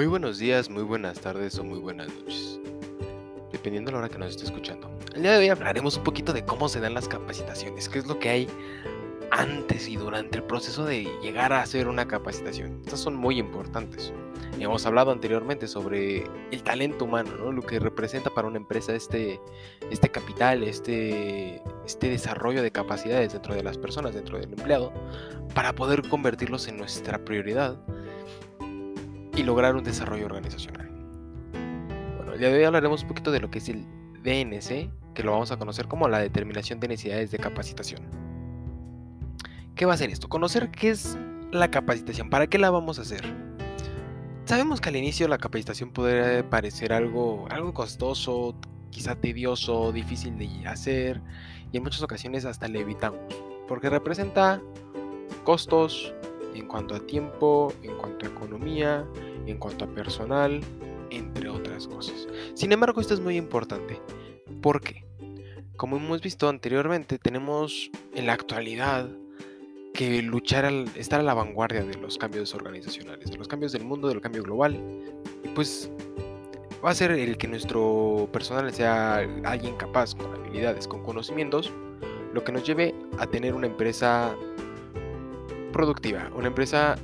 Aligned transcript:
Muy 0.00 0.06
buenos 0.06 0.38
días, 0.38 0.70
muy 0.70 0.82
buenas 0.82 1.20
tardes 1.20 1.58
o 1.58 1.62
muy 1.62 1.78
buenas 1.78 2.08
noches, 2.08 2.58
dependiendo 3.52 3.90
de 3.90 3.92
la 3.92 3.98
hora 3.98 4.08
que 4.08 4.16
nos 4.16 4.30
esté 4.30 4.44
escuchando. 4.44 4.90
El 5.14 5.20
día 5.20 5.32
de 5.32 5.40
hoy 5.40 5.48
hablaremos 5.50 5.98
un 5.98 6.04
poquito 6.04 6.32
de 6.32 6.42
cómo 6.42 6.70
se 6.70 6.80
dan 6.80 6.94
las 6.94 7.06
capacitaciones, 7.06 7.90
qué 7.90 7.98
es 7.98 8.06
lo 8.06 8.18
que 8.18 8.30
hay 8.30 8.48
antes 9.30 9.88
y 9.88 9.96
durante 9.96 10.38
el 10.38 10.44
proceso 10.44 10.86
de 10.86 11.04
llegar 11.20 11.52
a 11.52 11.60
hacer 11.60 11.86
una 11.86 12.08
capacitación. 12.08 12.80
Estas 12.82 12.98
son 12.98 13.14
muy 13.14 13.38
importantes. 13.38 14.10
Hemos 14.58 14.86
hablado 14.86 15.10
anteriormente 15.10 15.68
sobre 15.68 16.24
el 16.50 16.62
talento 16.62 17.04
humano, 17.04 17.32
¿no? 17.38 17.52
lo 17.52 17.60
que 17.60 17.78
representa 17.78 18.30
para 18.30 18.48
una 18.48 18.56
empresa 18.56 18.94
este, 18.94 19.38
este 19.90 20.08
capital, 20.08 20.62
este, 20.62 21.62
este 21.84 22.08
desarrollo 22.08 22.62
de 22.62 22.72
capacidades 22.72 23.34
dentro 23.34 23.54
de 23.54 23.62
las 23.62 23.76
personas, 23.76 24.14
dentro 24.14 24.38
del 24.38 24.50
empleado, 24.50 24.94
para 25.54 25.74
poder 25.74 26.08
convertirlos 26.08 26.68
en 26.68 26.78
nuestra 26.78 27.22
prioridad 27.22 27.78
lograr 29.42 29.76
un 29.76 29.84
desarrollo 29.84 30.26
organizacional. 30.26 30.88
Bueno, 32.16 32.32
el 32.34 32.38
día 32.38 32.48
de 32.50 32.58
hoy 32.58 32.64
hablaremos 32.64 33.02
un 33.02 33.08
poquito 33.08 33.30
de 33.30 33.40
lo 33.40 33.50
que 33.50 33.58
es 33.58 33.68
el 33.68 33.84
DNC, 34.22 34.90
que 35.14 35.22
lo 35.22 35.32
vamos 35.32 35.50
a 35.52 35.58
conocer 35.58 35.88
como 35.88 36.08
la 36.08 36.18
determinación 36.18 36.80
de 36.80 36.88
necesidades 36.88 37.30
de 37.30 37.38
capacitación. 37.38 38.00
¿Qué 39.74 39.86
va 39.86 39.92
a 39.92 39.94
hacer 39.94 40.10
esto? 40.10 40.28
Conocer 40.28 40.70
qué 40.70 40.90
es 40.90 41.16
la 41.52 41.70
capacitación, 41.70 42.30
para 42.30 42.46
qué 42.46 42.58
la 42.58 42.70
vamos 42.70 42.98
a 42.98 43.02
hacer. 43.02 43.24
Sabemos 44.44 44.80
que 44.80 44.88
al 44.88 44.96
inicio 44.96 45.28
la 45.28 45.38
capacitación 45.38 45.90
puede 45.90 46.42
parecer 46.44 46.92
algo, 46.92 47.46
algo 47.50 47.72
costoso, 47.72 48.54
quizá 48.90 49.14
tedioso, 49.14 49.92
difícil 49.92 50.36
de 50.38 50.66
hacer 50.66 51.20
y 51.72 51.76
en 51.76 51.82
muchas 51.82 52.02
ocasiones 52.02 52.44
hasta 52.44 52.68
le 52.68 52.80
evitamos, 52.80 53.20
porque 53.68 53.88
representa 53.88 54.60
costos 55.44 56.12
en 56.54 56.66
cuanto 56.66 56.94
a 56.94 57.00
tiempo, 57.00 57.72
en 57.82 57.96
cuanto 57.96 58.26
a 58.26 58.28
economía, 58.28 59.06
en 59.46 59.58
cuanto 59.58 59.84
a 59.84 59.88
personal, 59.88 60.60
entre 61.10 61.48
otras 61.48 61.86
cosas. 61.86 62.28
Sin 62.54 62.72
embargo, 62.72 63.00
esto 63.00 63.14
es 63.14 63.20
muy 63.20 63.36
importante. 63.36 64.00
¿Por 64.60 64.80
qué? 64.80 65.04
Como 65.76 65.96
hemos 65.96 66.20
visto 66.20 66.48
anteriormente, 66.48 67.18
tenemos 67.18 67.90
en 68.14 68.26
la 68.26 68.34
actualidad 68.34 69.08
que 69.94 70.22
luchar 70.22 70.64
al 70.64 70.88
estar 70.94 71.20
a 71.20 71.22
la 71.22 71.34
vanguardia 71.34 71.84
de 71.84 71.94
los 71.94 72.18
cambios 72.18 72.54
organizacionales, 72.54 73.30
de 73.30 73.36
los 73.36 73.48
cambios 73.48 73.72
del 73.72 73.84
mundo, 73.84 74.08
del 74.08 74.20
cambio 74.20 74.42
global. 74.42 74.78
Y 75.42 75.48
pues 75.48 75.90
va 76.84 76.90
a 76.90 76.94
ser 76.94 77.10
el 77.12 77.36
que 77.36 77.48
nuestro 77.48 78.28
personal 78.32 78.72
sea 78.72 79.26
alguien 79.44 79.76
capaz, 79.76 80.14
con 80.14 80.32
habilidades, 80.34 80.86
con 80.86 81.02
conocimientos, 81.02 81.72
lo 82.32 82.44
que 82.44 82.52
nos 82.52 82.64
lleve 82.64 82.94
a 83.18 83.26
tener 83.26 83.54
una 83.54 83.66
empresa 83.66 84.34
productiva, 85.72 86.30
una 86.34 86.48
empresa 86.48 86.96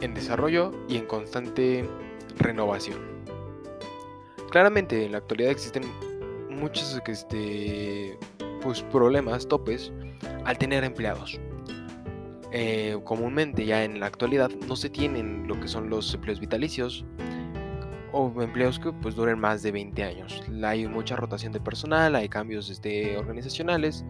en 0.00 0.14
desarrollo 0.14 0.72
y 0.88 0.96
en 0.96 1.06
constante 1.06 1.88
renovación. 2.38 2.98
Claramente 4.50 5.04
en 5.04 5.12
la 5.12 5.18
actualidad 5.18 5.50
existen 5.50 5.84
muchos 6.48 7.00
este, 7.06 8.18
pues, 8.62 8.82
problemas, 8.82 9.46
topes, 9.46 9.92
al 10.44 10.58
tener 10.58 10.84
empleados. 10.84 11.40
Eh, 12.50 12.98
comúnmente 13.04 13.66
ya 13.66 13.84
en 13.84 14.00
la 14.00 14.06
actualidad 14.06 14.50
no 14.66 14.74
se 14.74 14.88
tienen 14.88 15.46
lo 15.46 15.60
que 15.60 15.68
son 15.68 15.90
los 15.90 16.14
empleos 16.14 16.40
vitalicios 16.40 17.04
o 18.12 18.32
empleos 18.40 18.78
que 18.78 18.90
pues 18.90 19.14
duren 19.14 19.38
más 19.38 19.62
de 19.62 19.72
20 19.72 20.02
años. 20.02 20.42
Hay 20.64 20.86
mucha 20.86 21.16
rotación 21.16 21.52
de 21.52 21.60
personal, 21.60 22.14
hay 22.14 22.28
cambios 22.28 22.70
este, 22.70 23.18
organizacionales, 23.18 24.04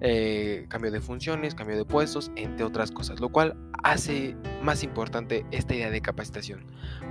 eh, 0.00 0.66
cambio 0.68 0.90
de 0.90 1.00
funciones, 1.00 1.54
cambio 1.54 1.76
de 1.76 1.84
puestos, 1.84 2.30
entre 2.36 2.64
otras 2.64 2.90
cosas, 2.90 3.20
lo 3.20 3.30
cual 3.30 3.56
hace 3.82 4.36
más 4.62 4.82
importante 4.82 5.44
esta 5.50 5.74
idea 5.74 5.90
de 5.90 6.00
capacitación, 6.00 6.64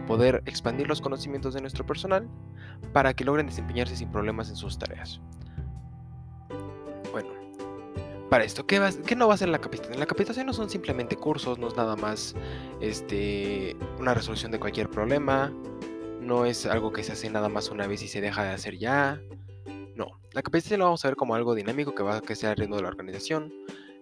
poder 0.05 0.41
expandir 0.45 0.87
los 0.87 1.01
conocimientos 1.01 1.53
de 1.53 1.61
nuestro 1.61 1.85
personal 1.85 2.27
para 2.93 3.13
que 3.13 3.25
logren 3.25 3.47
desempeñarse 3.47 3.95
sin 3.95 4.11
problemas 4.11 4.49
en 4.49 4.55
sus 4.55 4.77
tareas. 4.77 5.19
Bueno, 7.11 7.29
para 8.29 8.43
esto, 8.43 8.65
¿qué, 8.65 8.79
no 9.15 9.27
va 9.27 9.33
a 9.33 9.37
ser 9.37 9.49
la 9.49 9.59
capacitación? 9.59 9.99
La 9.99 10.05
capacitación 10.05 10.45
no 10.45 10.53
son 10.53 10.69
simplemente 10.69 11.15
cursos, 11.15 11.59
no 11.59 11.67
es 11.67 11.75
nada 11.75 11.95
más 11.95 12.35
este, 12.81 13.75
una 13.99 14.13
resolución 14.13 14.51
de 14.51 14.59
cualquier 14.59 14.89
problema, 14.89 15.51
no 16.21 16.45
es 16.45 16.65
algo 16.65 16.91
que 16.91 17.03
se 17.03 17.13
hace 17.13 17.29
nada 17.29 17.49
más 17.49 17.69
una 17.69 17.87
vez 17.87 18.01
y 18.01 18.07
se 18.07 18.21
deja 18.21 18.43
de 18.43 18.49
hacer 18.49 18.77
ya. 18.77 19.21
No, 19.97 20.19
la 20.31 20.43
capacitación 20.43 20.81
lo 20.81 20.85
vamos 20.85 21.03
a 21.03 21.07
ver 21.07 21.17
como 21.17 21.33
algo 21.33 21.55
dinámico 21.55 21.95
que 21.95 22.03
va 22.03 22.17
a 22.17 22.21
crecer 22.21 22.51
al 22.51 22.57
ritmo 22.57 22.75
de 22.75 22.83
la 22.83 22.89
organización, 22.89 23.51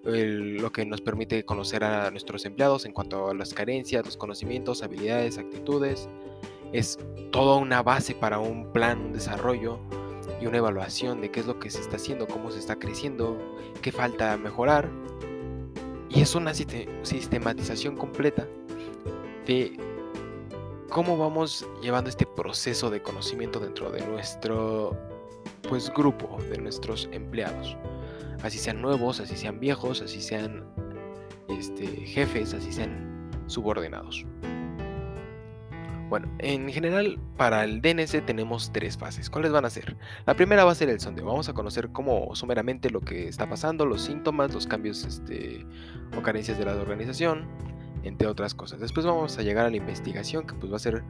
lo 0.03 0.69
que 0.73 0.85
nos 0.85 0.99
permite 0.99 1.45
conocer 1.45 1.85
a 1.85 2.11
nuestros 2.11 2.43
empleados 2.43 2.83
en 2.83 2.91
cuanto 2.91 3.29
a 3.29 3.33
las 3.33 3.53
carencias, 3.53 4.05
los 4.05 4.17
conocimientos, 4.17 4.83
habilidades, 4.83 5.37
actitudes. 5.37 6.09
Es 6.73 6.99
toda 7.31 7.55
una 7.55 7.81
base 7.81 8.13
para 8.13 8.39
un 8.39 8.73
plan, 8.73 8.99
un 8.99 9.13
desarrollo 9.13 9.79
y 10.41 10.47
una 10.47 10.57
evaluación 10.57 11.21
de 11.21 11.31
qué 11.31 11.39
es 11.39 11.45
lo 11.45 11.59
que 11.59 11.69
se 11.69 11.79
está 11.79 11.95
haciendo, 11.95 12.27
cómo 12.27 12.51
se 12.51 12.59
está 12.59 12.75
creciendo, 12.77 13.37
qué 13.81 13.93
falta 13.93 14.35
mejorar. 14.35 14.89
Y 16.09 16.19
es 16.19 16.35
una 16.35 16.53
sistematización 16.53 17.95
completa 17.95 18.45
de 19.47 19.77
cómo 20.89 21.17
vamos 21.17 21.65
llevando 21.81 22.09
este 22.09 22.25
proceso 22.25 22.89
de 22.89 23.01
conocimiento 23.01 23.61
dentro 23.61 23.89
de 23.91 24.05
nuestro 24.05 25.14
pues 25.67 25.91
grupo 25.93 26.37
de 26.49 26.57
nuestros 26.57 27.09
empleados 27.11 27.77
así 28.45 28.59
sean 28.59 28.81
nuevos, 28.81 29.19
así 29.19 29.35
sean 29.35 29.59
viejos, 29.59 30.01
así 30.01 30.21
sean 30.21 30.63
este, 31.49 31.87
jefes, 31.87 32.53
así 32.53 32.71
sean 32.71 33.31
subordinados. 33.47 34.25
Bueno, 36.09 36.31
en 36.37 36.69
general 36.69 37.19
para 37.35 37.63
el 37.63 37.81
DNS 37.81 38.23
tenemos 38.25 38.71
tres 38.71 38.95
fases. 38.97 39.29
¿Cuáles 39.31 39.51
van 39.51 39.65
a 39.65 39.71
ser? 39.71 39.97
La 40.27 40.35
primera 40.35 40.63
va 40.63 40.71
a 40.71 40.75
ser 40.75 40.89
el 40.89 40.99
sondeo. 40.99 41.25
Vamos 41.25 41.49
a 41.49 41.53
conocer 41.53 41.89
cómo 41.91 42.35
sumeramente 42.35 42.91
lo 42.91 43.01
que 43.01 43.27
está 43.27 43.49
pasando, 43.49 43.87
los 43.87 44.03
síntomas, 44.03 44.53
los 44.53 44.67
cambios 44.67 45.03
este, 45.03 45.65
o 46.15 46.21
carencias 46.21 46.59
de 46.59 46.65
la 46.65 46.75
organización, 46.75 47.47
entre 48.03 48.27
otras 48.27 48.53
cosas. 48.53 48.79
Después 48.79 49.05
vamos 49.07 49.39
a 49.39 49.41
llegar 49.41 49.65
a 49.65 49.71
la 49.71 49.77
investigación, 49.77 50.45
que 50.45 50.53
pues 50.53 50.71
va 50.71 50.75
a 50.75 50.79
ser 50.79 51.03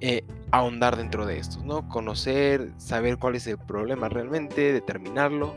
eh, 0.00 0.22
ahondar 0.50 0.96
dentro 0.96 1.26
de 1.26 1.38
estos, 1.38 1.64
¿no? 1.64 1.88
Conocer, 1.88 2.72
saber 2.78 3.18
cuál 3.18 3.36
es 3.36 3.46
el 3.46 3.58
problema 3.58 4.08
realmente, 4.08 4.72
determinarlo 4.72 5.54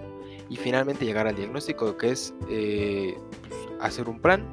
y 0.49 0.55
finalmente 0.55 1.05
llegar 1.05 1.27
al 1.27 1.35
diagnóstico 1.35 1.97
que 1.97 2.11
es 2.11 2.33
eh, 2.49 3.15
pues, 3.47 3.53
hacer 3.81 4.09
un 4.09 4.19
plan 4.19 4.45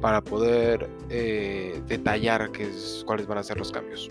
para 0.00 0.20
poder 0.20 0.90
eh, 1.10 1.80
detallar 1.86 2.50
qué 2.52 2.64
es, 2.64 3.04
cuáles 3.06 3.26
van 3.26 3.38
a 3.38 3.42
ser 3.42 3.58
los 3.58 3.72
cambios. 3.72 4.10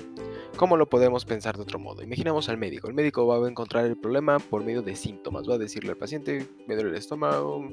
¿Cómo 0.56 0.78
lo 0.78 0.88
podemos 0.88 1.26
pensar 1.26 1.56
de 1.56 1.64
otro 1.64 1.80
modo? 1.80 2.04
Imaginemos 2.04 2.48
al 2.50 2.58
médico. 2.58 2.88
El 2.88 2.94
médico 2.94 3.26
va 3.26 3.46
a 3.46 3.50
encontrar 3.50 3.86
el 3.86 3.98
problema 3.98 4.40
por 4.40 4.64
medio 4.64 4.82
de 4.82 4.96
síntomas. 4.96 5.50
Va 5.50 5.56
a 5.56 5.58
decirle 5.58 5.92
al 5.92 5.98
paciente, 5.98 6.46
me 6.68 6.76
duele 6.76 6.92
el 6.92 6.96
estómago. 6.98 7.68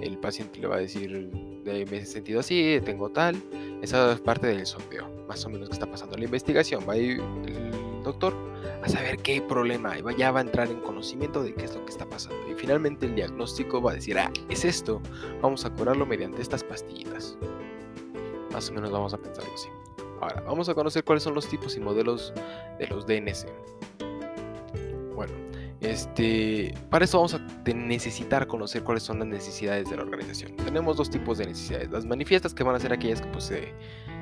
El 0.00 0.18
paciente 0.18 0.58
le 0.60 0.66
va 0.66 0.76
a 0.76 0.80
decir, 0.80 1.30
me 1.64 1.96
he 1.98 2.06
sentido 2.06 2.40
así, 2.40 2.80
tengo 2.84 3.10
tal. 3.10 3.36
Esa 3.82 4.12
es 4.12 4.20
parte 4.20 4.46
del 4.46 4.66
sondeo, 4.66 5.08
más 5.26 5.44
o 5.44 5.50
menos 5.50 5.68
que 5.68 5.74
está 5.74 5.86
pasando. 5.86 6.16
La 6.16 6.24
investigación, 6.24 6.84
va 6.88 6.94
a 6.94 6.96
el 6.96 7.20
doctor 8.02 8.34
a 8.82 8.88
saber 8.88 9.18
qué 9.18 9.40
problema 9.40 9.92
hay, 9.92 10.02
ya 10.16 10.30
va 10.30 10.40
a 10.40 10.42
entrar 10.42 10.68
en 10.68 10.80
conocimiento 10.80 11.42
de 11.42 11.54
qué 11.54 11.64
es 11.64 11.74
lo 11.74 11.84
que 11.84 11.90
está 11.90 12.06
pasando. 12.06 12.36
Y 12.50 12.54
finalmente 12.54 13.06
el 13.06 13.14
diagnóstico 13.14 13.80
va 13.80 13.92
a 13.92 13.94
decir, 13.94 14.18
ah, 14.18 14.30
es 14.48 14.64
esto, 14.64 15.00
vamos 15.40 15.64
a 15.64 15.70
curarlo 15.70 16.06
mediante 16.06 16.42
estas 16.42 16.62
pastillitas. 16.62 17.36
Más 18.52 18.70
o 18.70 18.72
menos 18.72 18.90
vamos 18.90 19.14
a 19.14 19.18
pensarlo 19.18 19.52
así. 19.54 19.68
Ahora, 20.20 20.42
vamos 20.46 20.68
a 20.68 20.74
conocer 20.74 21.02
cuáles 21.04 21.22
son 21.22 21.34
los 21.34 21.48
tipos 21.48 21.76
y 21.76 21.80
modelos 21.80 22.32
de 22.78 22.86
los 22.86 23.06
DNS. 23.06 23.46
Bueno, 25.14 25.32
este, 25.84 26.74
para 26.90 27.04
eso 27.04 27.18
vamos 27.18 27.34
a 27.34 27.40
necesitar 27.74 28.46
conocer 28.46 28.82
cuáles 28.82 29.02
son 29.02 29.18
las 29.18 29.28
necesidades 29.28 29.90
de 29.90 29.96
la 29.96 30.02
organización. 30.02 30.56
Tenemos 30.56 30.96
dos 30.96 31.10
tipos 31.10 31.38
de 31.38 31.46
necesidades. 31.46 31.90
Las 31.90 32.06
manifiestas 32.06 32.54
que 32.54 32.64
van 32.64 32.74
a 32.74 32.80
ser 32.80 32.92
aquellas 32.92 33.20
que 33.20 33.28
pues, 33.28 33.52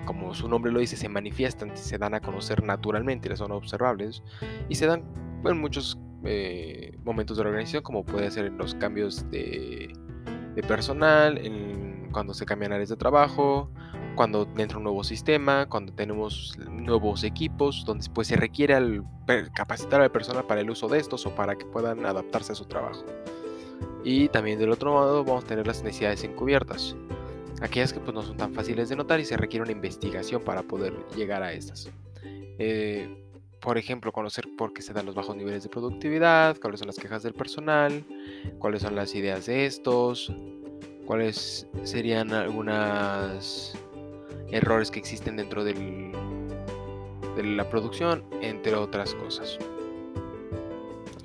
como 0.05 0.35
su 0.35 0.49
nombre 0.49 0.73
lo 0.73 0.81
dice, 0.81 0.97
se 0.97 1.09
manifiestan, 1.09 1.77
se 1.77 1.99
dan 1.99 2.15
a 2.15 2.21
conocer 2.21 2.65
naturalmente, 2.65 3.35
son 3.37 3.53
observables 3.53 4.23
y 4.69 4.75
se 4.75 4.87
dan 4.87 5.05
en 5.45 5.61
muchos 5.61 5.99
eh, 6.25 6.99
momentos 7.05 7.37
de 7.37 7.45
la 7.45 7.51
organización, 7.51 7.83
como 7.83 8.05
puede 8.05 8.31
ser 8.31 8.47
en 8.47 8.59
los 8.59 8.75
cambios 8.75 9.29
de, 9.31 9.93
personal, 10.67 11.39
en, 11.39 12.09
cuando 12.13 12.35
se 12.35 12.45
cambian 12.45 12.73
áreas 12.73 12.89
de 12.89 12.97
trabajo, 12.97 13.71
cuando 14.15 14.49
entra 14.57 14.79
un 14.79 14.85
nuevo 14.85 15.05
sistema, 15.05 15.67
cuando 15.69 15.93
tenemos 15.93 16.57
nuevos 16.69 17.25
equipos, 17.25 17.85
donde 17.85 18.09
pues, 18.13 18.29
se 18.29 18.37
requiere 18.37 19.03
capacitar 19.55 20.01
al 20.01 20.11
personal 20.11 20.45
para 20.45 20.61
el 20.61 20.71
uso 20.71 20.89
de 20.89 20.99
estos 20.99 21.27
o 21.27 21.35
para 21.35 21.57
que 21.57 21.65
puedan 21.67 22.05
adaptarse 22.07 22.53
a 22.53 22.55
su 22.55 22.65
trabajo. 22.65 23.05
Y 24.05 24.29
también 24.29 24.59
del 24.59 24.71
otro 24.71 24.95
lado 24.95 25.25
vamos 25.25 25.45
a 25.45 25.47
tener 25.47 25.67
las 25.67 25.83
necesidades 25.83 26.25
encubiertas 26.25 26.97
aquellas 27.63 27.93
que 27.93 28.01
pues, 28.01 28.15
no 28.15 28.23
son 28.23 28.37
tan 28.37 28.53
fáciles 28.53 28.89
de 28.89 28.97
notar 28.97 29.21
y 29.21 29.25
se 29.25 29.37
requiere 29.37 29.63
una 29.63 29.73
investigación 29.73 30.43
para 30.43 30.63
poder 30.63 30.95
llegar 31.17 31.43
a 31.43 31.53
estas. 31.53 31.89
Eh, 32.59 33.25
por 33.61 33.79
ejemplo, 33.79 34.13
conocer 34.13 34.49
por 34.59 34.73
qué 34.73 34.83
se 34.83 34.93
dan 34.93 35.07
los 35.07 35.15
bajos 35.15 35.37
niveles 35.37 35.63
de 35.63 35.69
productividad, 35.69 36.57
cuáles 36.61 36.81
son 36.81 36.89
las 36.89 36.97
quejas 36.97 37.23
del 37.23 37.33
personal, 37.33 38.05
cuáles 38.59 38.83
son 38.83 38.97
las 38.97 39.15
ideas 39.15 39.47
de 39.47 39.67
estos, 39.67 40.33
cuáles 41.07 41.69
serían 41.85 42.33
algunos 42.33 43.73
errores 44.53 44.91
que 44.91 45.01
existen 45.01 45.37
dentro 45.37 45.65
del, 45.65 46.13
de 47.37 47.43
la 47.43 47.69
producción, 47.69 48.25
entre 48.41 48.75
otras 48.75 49.15
cosas. 49.15 49.59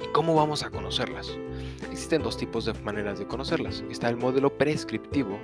¿Y 0.04 0.08
cómo 0.14 0.34
vamos 0.34 0.64
a 0.64 0.70
conocerlas? 0.72 1.38
Existen 1.92 2.24
dos 2.24 2.38
tipos 2.38 2.66
de 2.66 2.74
maneras 2.84 3.20
de 3.20 3.28
conocerlas. 3.28 3.84
Está 3.92 4.10
el 4.10 4.18
modelo 4.18 4.58
prescriptivo, 4.58 5.38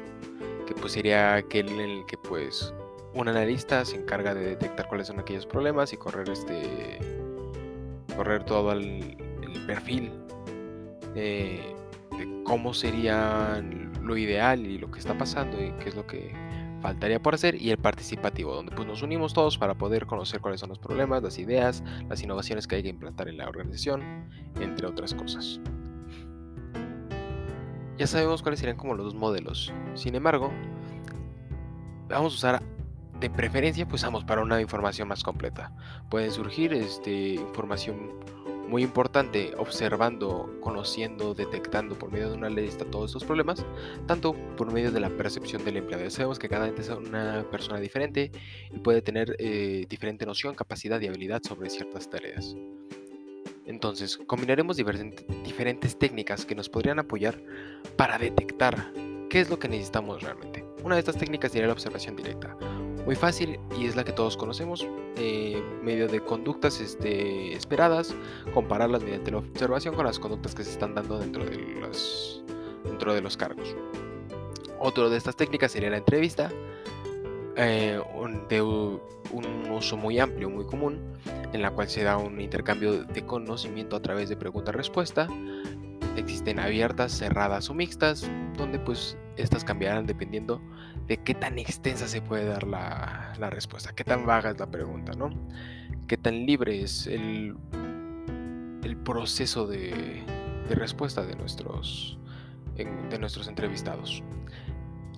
que 0.65 0.73
pues 0.73 0.93
sería 0.93 1.35
aquel 1.35 1.69
en 1.69 1.79
el 1.79 2.05
que 2.05 2.17
pues 2.17 2.73
un 3.13 3.27
analista 3.27 3.85
se 3.85 3.97
encarga 3.97 4.33
de 4.33 4.41
detectar 4.45 4.87
cuáles 4.87 5.07
son 5.07 5.19
aquellos 5.19 5.45
problemas 5.45 5.93
y 5.93 5.97
correr 5.97 6.29
este 6.29 6.99
correr 8.15 8.43
todo 8.43 8.71
el, 8.71 9.17
perfil 9.67 10.11
de 11.13 11.73
cómo 12.43 12.73
sería 12.73 13.63
lo 14.01 14.17
ideal 14.17 14.65
y 14.65 14.77
lo 14.77 14.91
que 14.91 14.99
está 14.99 15.17
pasando 15.17 15.57
y 15.63 15.71
qué 15.81 15.87
es 15.87 15.95
lo 15.95 16.05
que 16.05 16.33
faltaría 16.83 17.21
por 17.21 17.33
hacer 17.33 17.59
y 17.59 17.71
el 17.71 17.77
participativo, 17.77 18.53
donde 18.53 18.75
pues 18.75 18.85
nos 18.85 19.01
unimos 19.01 19.33
todos 19.33 19.57
para 19.57 19.73
poder 19.73 20.05
conocer 20.05 20.41
cuáles 20.41 20.59
son 20.59 20.67
los 20.67 20.79
problemas, 20.79 21.23
las 21.23 21.39
ideas, 21.39 21.81
las 22.09 22.21
innovaciones 22.21 22.67
que 22.67 22.75
hay 22.75 22.83
que 22.83 22.89
implantar 22.89 23.29
en 23.29 23.37
la 23.37 23.47
organización, 23.47 24.27
entre 24.59 24.85
otras 24.85 25.13
cosas. 25.13 25.61
Ya 27.97 28.05
sabemos 28.05 28.41
cuáles 28.41 28.59
serían 28.59 28.75
como 28.75 28.95
los 28.95 29.05
dos 29.05 29.15
modelos. 29.15 29.71
Sin 29.93 30.13
embargo, 30.15 30.51
vamos 32.09 32.33
a 32.33 32.35
usar 32.35 32.63
de 33.17 33.29
preferencia 33.29 33.87
pues 33.87 34.03
vamos 34.03 34.25
para 34.25 34.41
una 34.41 34.59
información 34.59 35.07
más 35.07 35.23
completa. 35.23 35.73
Pueden 36.09 36.31
surgir 36.31 36.73
este, 36.73 37.35
información 37.35 38.11
muy 38.73 38.81
importante 38.81 39.53
observando, 39.59 40.57
conociendo, 40.59 41.35
detectando 41.35 41.95
por 41.95 42.11
medio 42.11 42.31
de 42.31 42.37
una 42.37 42.49
lista 42.49 42.85
todos 42.85 43.11
estos 43.11 43.23
problemas, 43.23 43.63
tanto 44.07 44.33
por 44.57 44.73
medio 44.73 44.91
de 44.91 44.99
la 44.99 45.11
percepción 45.11 45.63
del 45.63 45.77
empleado. 45.77 46.09
sabemos 46.09 46.39
que 46.39 46.49
cada 46.49 46.67
ente 46.67 46.81
es 46.81 46.89
una 46.89 47.45
persona 47.51 47.79
diferente 47.79 48.31
y 48.71 48.79
puede 48.79 49.03
tener 49.03 49.35
eh, 49.37 49.85
diferente 49.87 50.25
noción, 50.25 50.55
capacidad 50.55 50.99
y 51.01 51.05
habilidad 51.05 51.43
sobre 51.43 51.69
ciertas 51.69 52.09
tareas. 52.09 52.55
Entonces, 53.67 54.17
combinaremos 54.17 54.75
diferentes 54.75 55.99
técnicas 55.99 56.43
que 56.43 56.55
nos 56.55 56.67
podrían 56.67 56.97
apoyar 56.97 57.39
para 57.95 58.17
detectar 58.17 58.91
qué 59.29 59.39
es 59.39 59.51
lo 59.51 59.59
que 59.59 59.67
necesitamos 59.67 60.23
realmente. 60.23 60.65
Una 60.83 60.95
de 60.95 60.99
estas 60.99 61.17
técnicas 61.17 61.51
sería 61.51 61.67
la 61.67 61.73
observación 61.73 62.15
directa 62.15 62.57
muy 63.05 63.15
fácil 63.15 63.59
y 63.77 63.85
es 63.85 63.95
la 63.95 64.03
que 64.03 64.13
todos 64.13 64.37
conocemos, 64.37 64.87
eh, 65.17 65.61
medio 65.81 66.07
de 66.07 66.21
conductas 66.21 66.79
este, 66.79 67.53
esperadas, 67.53 68.15
compararlas 68.53 69.03
mediante 69.03 69.31
la 69.31 69.39
observación 69.39 69.95
con 69.95 70.05
las 70.05 70.19
conductas 70.19 70.55
que 70.55 70.63
se 70.63 70.71
están 70.71 70.95
dando 70.95 71.19
dentro 71.19 71.43
de 71.43 71.57
los, 71.57 72.43
dentro 72.85 73.13
de 73.13 73.21
los 73.21 73.35
cargos. 73.35 73.75
Otro 74.79 75.09
de 75.09 75.17
estas 75.17 75.35
técnicas 75.35 75.71
sería 75.71 75.89
la 75.89 75.97
entrevista, 75.97 76.49
eh, 77.55 78.01
de 78.49 78.61
un 78.61 78.99
uso 79.71 79.97
muy 79.97 80.19
amplio, 80.19 80.49
muy 80.49 80.65
común, 80.65 80.99
en 81.53 81.61
la 81.61 81.71
cual 81.71 81.87
se 81.87 82.03
da 82.03 82.17
un 82.17 82.41
intercambio 82.41 83.03
de 83.03 83.25
conocimiento 83.25 83.95
a 83.95 84.01
través 84.01 84.29
de 84.29 84.35
pregunta-respuesta. 84.35 85.27
Existen 86.15 86.59
abiertas, 86.59 87.11
cerradas 87.11 87.69
o 87.69 87.73
mixtas, 87.73 88.29
donde 88.57 88.79
pues 88.79 89.17
estas 89.37 89.63
cambiarán 89.63 90.05
dependiendo 90.05 90.61
de 91.07 91.17
qué 91.17 91.33
tan 91.33 91.59
extensa 91.59 92.07
se 92.07 92.21
puede 92.21 92.45
dar 92.45 92.65
la, 92.65 93.49
respuesta, 93.49 93.93
qué 93.93 94.03
tan 94.03 94.25
vaga 94.25 94.51
es 94.51 94.59
la 94.59 94.67
pregunta, 94.67 95.13
¿no? 95.13 95.29
Qué 96.07 96.17
tan 96.17 96.45
libre 96.45 96.81
es 96.81 97.07
el, 97.07 97.55
el 98.83 98.97
proceso 98.97 99.67
de, 99.67 100.23
respuesta 100.69 101.25
de 101.25 101.35
nuestros, 101.35 102.17
de 102.75 103.19
nuestros 103.19 103.47
entrevistados. 103.47 104.23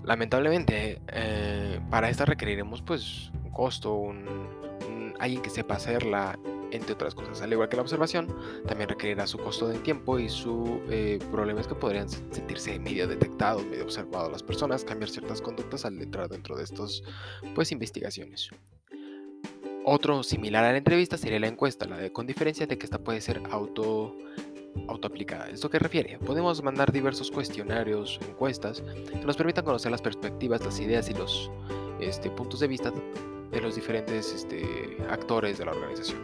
Lamentablemente, 0.03 1.01
eh, 1.07 1.79
para 1.89 2.09
esta 2.09 2.25
requeriremos 2.25 2.81
pues 2.81 3.31
un 3.43 3.51
costo, 3.51 3.95
un, 3.95 5.15
alguien 5.19 5.41
que 5.41 5.49
sepa 5.49 5.75
hacerla, 5.75 6.37
entre 6.71 6.93
otras 6.93 7.15
cosas. 7.15 7.41
Al 7.41 7.51
igual 7.51 7.69
que 7.69 7.75
la 7.75 7.81
observación, 7.81 8.27
también 8.67 8.89
requerirá 8.89 9.27
su 9.27 9.37
costo 9.37 9.67
de 9.67 9.79
tiempo 9.79 10.19
y 10.19 10.29
su 10.29 10.81
eh, 10.89 11.19
problema 11.31 11.61
es 11.61 11.67
que 11.67 11.75
podrían 11.75 12.09
sentirse 12.09 12.77
medio 12.79 13.07
detectados, 13.07 13.65
medio 13.65 13.83
observados 13.83 14.31
las 14.31 14.43
personas, 14.43 14.83
cambiar 14.83 15.09
ciertas 15.09 15.41
conductas 15.41 15.85
al 15.85 16.01
entrar 16.01 16.29
dentro 16.29 16.55
de 16.55 16.63
estos 16.63 17.03
pues 17.53 17.71
investigaciones. 17.71 18.49
Otro 19.87 20.23
similar 20.23 20.63
a 20.63 20.71
la 20.71 20.77
entrevista 20.79 21.15
sería 21.17 21.39
la 21.39 21.47
encuesta, 21.47 21.85
la 21.85 21.97
de, 21.97 22.11
con 22.11 22.25
diferencia 22.25 22.65
de 22.65 22.77
que 22.77 22.85
esta 22.85 22.97
puede 22.97 23.21
ser 23.21 23.41
auto 23.51 24.15
autoaplicada. 24.87 25.49
¿Esto 25.49 25.69
qué 25.69 25.79
refiere? 25.79 26.17
Podemos 26.19 26.61
mandar 26.61 26.91
diversos 26.91 27.31
cuestionarios, 27.31 28.19
encuestas, 28.27 28.81
que 28.81 29.25
nos 29.25 29.37
permitan 29.37 29.63
conocer 29.63 29.91
las 29.91 30.01
perspectivas, 30.01 30.63
las 30.65 30.79
ideas 30.79 31.09
y 31.09 31.13
los 31.13 31.51
este, 31.99 32.29
puntos 32.29 32.59
de 32.59 32.67
vista 32.67 32.91
de 33.51 33.61
los 33.61 33.75
diferentes 33.75 34.33
este, 34.33 34.97
actores 35.09 35.57
de 35.57 35.65
la 35.65 35.71
organización. 35.71 36.19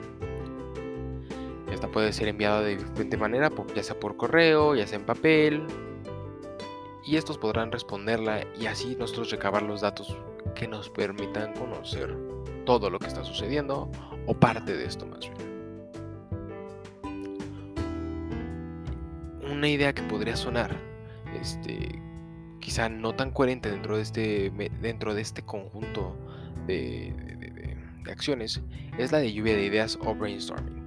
Puede 1.92 2.14
ser 2.14 2.30
enviada 2.30 2.62
de 2.62 2.78
diferente 2.78 3.18
manera, 3.18 3.52
ya 3.76 3.84
sea 3.84 4.00
por 4.00 4.16
correo, 4.16 4.76
ya 4.76 4.88
sea 4.88 5.00
en 5.00 5.06
papel. 5.06 5.68
Y 7.06 7.18
estos 7.18 7.38
podrán 7.38 7.72
responderla 7.72 8.46
y 8.60 8.68
así 8.68 8.96
nosotros 8.98 9.32
recabar 9.32 9.64
los 9.64 9.82
datos 9.82 10.16
que 10.56 10.68
nos 10.68 10.90
permitan 10.90 11.54
conocer 11.54 12.16
todo 12.66 12.90
lo 12.90 13.00
que 13.00 13.08
está 13.08 13.24
sucediendo 13.24 13.90
o 14.28 14.34
parte 14.34 14.78
de 14.78 14.86
esto 14.86 15.06
más 15.06 15.20
bien. 15.20 15.52
Una 19.52 19.68
idea 19.68 19.94
que 19.94 20.04
podría 20.04 20.36
sonar, 20.36 20.76
este, 21.40 22.02
quizá 22.60 22.88
no 22.88 23.14
tan 23.16 23.32
coherente 23.32 23.70
dentro 23.70 23.98
de 23.98 24.04
este, 24.04 24.52
dentro 24.82 25.14
de 25.14 25.22
este 25.22 25.42
conjunto 25.42 26.16
de 26.68 27.14
acciones, 28.10 28.62
es 28.98 29.12
la 29.12 29.20
de 29.20 29.34
lluvia 29.34 29.56
de 29.56 29.66
ideas 29.66 29.98
o 30.02 30.16
brainstorming. 30.16 30.81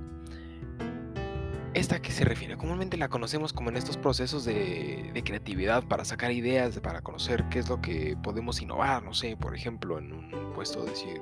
¿Esta 1.75 2.00
que 2.00 2.12
se 2.12 2.25
refiere? 2.25 2.56
Comúnmente 2.56 2.97
la 2.97 3.09
conocemos 3.09 3.53
como 3.53 3.69
en 3.69 3.76
estos 3.76 3.97
procesos 3.97 4.44
de, 4.44 5.11
creatividad 5.25 5.82
para 5.82 6.05
sacar 6.05 6.31
ideas, 6.31 6.79
para 6.79 7.00
conocer 7.00 7.49
qué 7.50 7.59
es 7.59 7.69
lo 7.69 7.81
que 7.81 8.17
podemos 8.23 8.62
innovar, 8.62 9.03
no 9.03 9.12
sé, 9.12 9.37
por 9.37 9.56
ejemplo, 9.56 9.99
en 9.99 10.12
un 10.12 10.53
puesto 10.55 10.85
decir, 10.85 11.21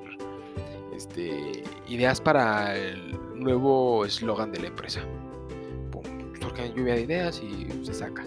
este, 0.95 1.63
ideas 1.89 2.21
para 2.21 2.77
el 2.77 3.19
nuevo 3.35 4.05
eslogan 4.05 4.53
de 4.53 4.61
la 4.61 4.67
empresa. 4.67 5.01
Pum, 5.91 6.05
surge 6.39 6.71
lluvia 6.75 6.97
de 6.97 7.01
ideas 7.01 7.43
y 7.43 7.87
se 7.87 7.95
saca. 7.95 8.23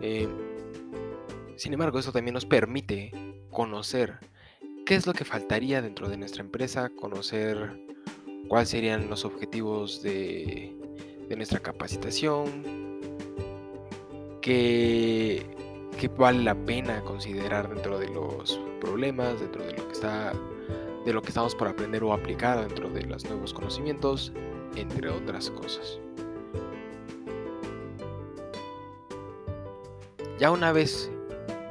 Eh, 0.00 0.28
sin 1.54 1.72
embargo, 1.72 2.00
eso 2.00 2.10
también 2.10 2.34
nos 2.34 2.46
permite 2.46 3.12
conocer 3.52 4.18
qué 4.84 4.96
es 4.96 5.06
lo 5.06 5.12
que 5.12 5.24
faltaría 5.24 5.82
dentro 5.82 6.08
de 6.08 6.16
nuestra 6.16 6.42
empresa, 6.42 6.90
conocer 6.90 7.80
cuáles 8.48 8.70
serían 8.70 9.08
los 9.08 9.24
objetivos 9.24 10.02
de 10.02 10.74
de 11.28 11.36
nuestra 11.36 11.60
capacitación, 11.60 12.98
que, 14.40 15.46
que 15.98 16.08
vale 16.08 16.42
la 16.42 16.54
pena 16.54 17.02
considerar 17.02 17.68
dentro 17.68 17.98
de 17.98 18.08
los 18.08 18.58
problemas, 18.80 19.40
dentro 19.40 19.62
de 19.64 19.72
lo 19.72 19.86
que 19.86 19.92
está 19.92 20.32
de 21.04 21.12
lo 21.14 21.22
que 21.22 21.28
estamos 21.28 21.54
por 21.54 21.68
aprender 21.68 22.04
o 22.04 22.12
aplicar 22.12 22.60
dentro 22.60 22.90
de 22.90 23.02
los 23.04 23.24
nuevos 23.24 23.54
conocimientos, 23.54 24.32
entre 24.76 25.08
otras 25.08 25.50
cosas. 25.50 25.98
Ya 30.38 30.50
una 30.50 30.70
vez 30.70 31.10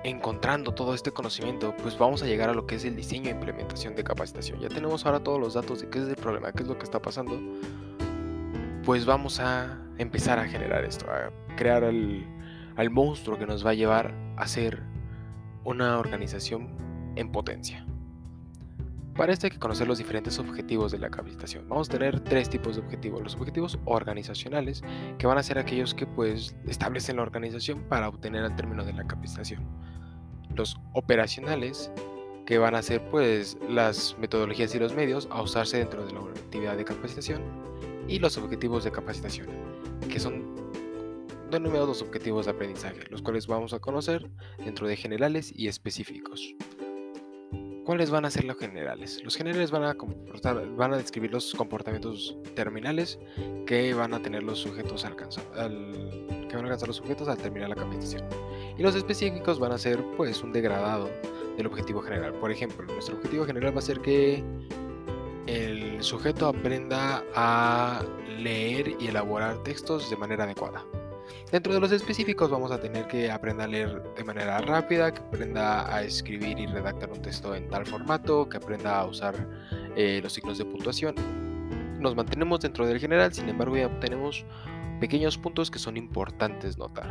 encontrando 0.04 0.74
todo 0.74 0.94
este 0.94 1.12
conocimiento, 1.12 1.76
pues 1.84 1.98
vamos 1.98 2.24
a 2.24 2.26
llegar 2.26 2.50
a 2.50 2.54
lo 2.54 2.66
que 2.66 2.76
es 2.76 2.86
el 2.86 2.96
diseño 2.96 3.30
e 3.30 3.32
implementación 3.32 3.96
de 3.96 4.04
capacitación. 4.04 4.60
Ya 4.60 4.70
tenemos 4.70 5.06
ahora 5.06 5.20
todos 5.20 5.40
los 5.40 5.54
datos 5.54 5.82
de 5.82 5.90
qué 5.90 6.00
es 6.00 6.08
el 6.08 6.16
problema, 6.16 6.52
qué 6.52 6.64
es 6.64 6.70
lo 6.70 6.78
que 6.78 6.84
está 6.84 7.02
pasando 7.02 7.40
pues 8.88 9.06
vamos 9.06 9.42
a 9.42 9.78
empezar 9.98 10.40
a 10.40 10.48
generar 10.48 10.86
esto, 10.86 11.08
a 11.12 11.30
crear 11.58 11.84
al, 11.84 12.90
monstruo 12.90 13.38
que 13.38 13.46
nos 13.46 13.66
va 13.66 13.72
a 13.72 13.74
llevar 13.74 14.16
a 14.38 14.48
ser 14.48 14.82
una 15.66 16.00
organización 16.00 16.74
en 17.18 17.30
potencia. 17.30 17.86
Para 19.14 19.34
esto 19.34 19.46
hay 19.46 19.52
que 19.52 19.60
conocer 19.60 19.90
los 19.90 19.98
diferentes 19.98 20.40
objetivos 20.40 20.94
de 20.94 21.00
la 21.00 21.10
capacitación. 21.10 21.68
Vamos 21.68 21.90
a 21.90 21.92
tener 21.92 22.22
tres 22.22 22.50
tipos 22.50 22.78
de 22.78 22.82
objetivos. 22.82 23.22
Los 23.22 23.36
objetivos 23.36 23.78
organizacionales, 23.84 24.82
que 25.18 25.28
van 25.28 25.38
a 25.38 25.44
ser 25.44 25.60
aquellos 25.60 25.94
que 25.94 26.08
pues 26.08 26.56
establecen 26.66 27.18
la 27.18 27.24
organización 27.24 27.84
para 27.90 28.08
obtener 28.08 28.46
el 28.46 28.56
término 28.56 28.86
de 28.86 28.94
la 28.94 29.06
capacitación. 29.06 29.66
Los 30.56 30.80
operacionales, 30.94 31.92
que 32.46 32.58
van 32.58 32.74
a 32.74 32.82
ser 32.82 33.02
pues 33.12 33.58
las 33.70 34.16
metodologías 34.18 34.74
y 34.76 34.80
los 34.80 34.96
medios 34.96 35.28
a 35.30 35.42
usarse 35.42 35.78
dentro 35.78 36.06
de 36.06 36.14
la 36.14 36.22
actividad 36.22 36.78
de 36.78 36.86
capacitación 36.86 37.42
y 38.08 38.20
los 38.20 38.38
objetivos 38.38 38.84
de 38.84 38.92
capacitación, 38.92 39.48
que 40.10 40.20
son 40.20 40.56
denominados 41.52 42.02
objetivos 42.02 42.46
de 42.46 42.52
aprendizaje, 42.52 43.04
los 43.10 43.22
cuales 43.22 43.48
vamos 43.48 43.74
a 43.74 43.80
conocer 43.80 44.30
dentro 44.64 44.88
de 44.88 44.96
generales 44.96 45.54
y 45.56 45.68
específicos. 45.68 46.56
¿Cuáles 47.86 48.10
van 48.10 48.26
a 48.26 48.30
ser 48.30 48.44
los 48.44 48.58
generales? 48.58 49.24
Los 49.24 49.38
generales 49.38 49.72
van 49.72 49.86
a, 49.86 50.98
describir 50.98 51.32
los 51.32 51.54
comportamientos 51.54 52.38
terminales 52.54 53.18
que 53.66 53.94
van 53.94 54.14
a 54.14 54.22
tener 54.22 54.44
los 54.44 54.60
sujetos 54.60 55.06
alcanzar, 55.06 55.46
que 55.54 56.56
van 56.56 56.66
a 56.66 56.68
alcanzar 56.68 56.90
los 56.90 56.98
sujetos 56.98 57.30
al 57.30 57.38
terminar 57.38 57.70
la 57.70 57.76
capacitación. 57.76 58.26
Y 58.78 58.84
los 58.84 58.94
específicos 58.94 59.58
van 59.58 59.72
a 59.72 59.78
ser 59.78 60.04
pues 60.18 60.44
un 60.44 60.52
degradado 60.52 61.10
del 61.56 61.66
objetivo 61.68 62.02
general. 62.02 62.34
Por 62.34 62.52
ejemplo, 62.52 62.86
nuestro 62.88 63.16
objetivo 63.16 63.46
general 63.46 63.74
va 63.74 63.80
a 63.80 63.84
ser 63.84 64.02
que 64.02 64.44
el 65.48 66.04
sujeto 66.04 66.48
aprenda 66.48 67.24
a 67.34 68.04
leer 68.38 68.96
y 69.00 69.08
elaborar 69.08 69.64
textos 69.64 70.10
de 70.10 70.18
manera 70.18 70.44
adecuada. 70.44 70.84
Dentro 71.52 71.74
de 71.74 71.80
los 71.80 71.92
específicos 71.92 72.50
vamos 72.50 72.72
a 72.72 72.80
tener 72.80 73.08
que 73.08 73.32
aprender 73.32 73.66
a 73.66 73.68
leer 73.68 74.04
de 74.16 74.24
manera 74.24 74.60
rápida, 74.60 75.14
que 75.14 75.20
aprenda 75.20 75.94
a 75.94 76.04
escribir 76.04 76.60
y 76.60 76.68
redactar 76.68 77.10
un 77.12 77.22
texto 77.22 77.56
en 77.56 77.70
tal 77.70 77.86
formato, 77.86 78.48
que 78.50 78.58
aprenda 78.58 79.00
a 79.00 79.06
usar 79.06 79.36
eh, 79.96 80.20
los 80.22 80.34
signos 80.34 80.58
de 80.58 80.66
puntuación. 80.66 81.16
Nos 82.00 82.16
mantenemos 82.16 82.60
dentro 82.60 82.86
del 82.86 83.00
general, 83.00 83.34
sin 83.34 83.48
embargo 83.50 83.78
ya 83.78 84.00
tenemos 84.00 84.46
pequeños 85.00 85.38
puntos 85.38 85.72
que 85.72 85.80
son 85.80 85.96
importantes 85.96 86.78
notar. 86.78 87.10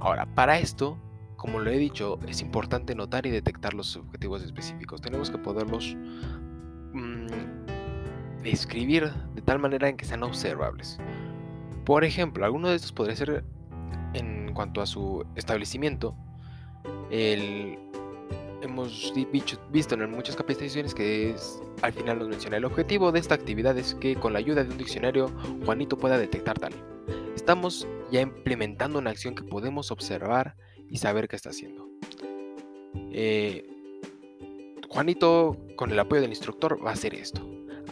Ahora, 0.00 0.26
para 0.26 0.58
esto, 0.58 0.98
como 1.36 1.58
lo 1.58 1.70
he 1.70 1.78
dicho, 1.78 2.18
es 2.28 2.40
importante 2.42 2.94
notar 2.94 3.26
y 3.26 3.30
detectar 3.30 3.74
los 3.74 3.96
objetivos 3.96 4.42
específicos. 4.42 5.00
Tenemos 5.00 5.30
que 5.30 5.38
poderlos 5.38 5.96
mm, 6.92 7.26
describir 8.42 9.12
de 9.34 9.42
tal 9.42 9.58
manera 9.58 9.88
en 9.88 9.96
que 9.96 10.04
sean 10.04 10.22
observables. 10.22 10.98
Por 11.84 12.04
ejemplo, 12.04 12.44
alguno 12.44 12.68
de 12.68 12.76
estos 12.76 12.92
podría 12.92 13.16
ser 13.16 13.44
en 14.14 14.52
cuanto 14.54 14.80
a 14.80 14.86
su 14.86 15.24
establecimiento, 15.36 16.14
hemos 18.62 19.12
visto 19.70 19.94
en 19.94 20.10
muchas 20.10 20.36
capacitaciones 20.36 20.94
que 20.94 21.34
al 21.82 21.92
final 21.92 22.18
nos 22.18 22.28
menciona 22.28 22.56
el 22.56 22.64
objetivo 22.64 23.12
de 23.12 23.18
esta 23.18 23.34
actividad 23.34 23.76
es 23.76 23.94
que 23.94 24.14
con 24.14 24.32
la 24.32 24.38
ayuda 24.38 24.64
de 24.64 24.70
un 24.70 24.78
diccionario 24.78 25.30
Juanito 25.64 25.98
pueda 25.98 26.18
detectar 26.18 26.58
tal. 26.58 26.72
Estamos 27.34 27.86
ya 28.10 28.20
implementando 28.20 28.98
una 28.98 29.10
acción 29.10 29.34
que 29.34 29.42
podemos 29.42 29.90
observar 29.90 30.54
y 30.88 30.98
saber 30.98 31.28
qué 31.28 31.36
está 31.36 31.50
haciendo. 31.50 31.88
Eh, 33.10 33.66
Juanito, 34.88 35.56
con 35.76 35.90
el 35.90 35.98
apoyo 35.98 36.20
del 36.20 36.30
instructor, 36.30 36.78
va 36.84 36.90
a 36.90 36.92
hacer 36.92 37.14
esto. 37.14 37.42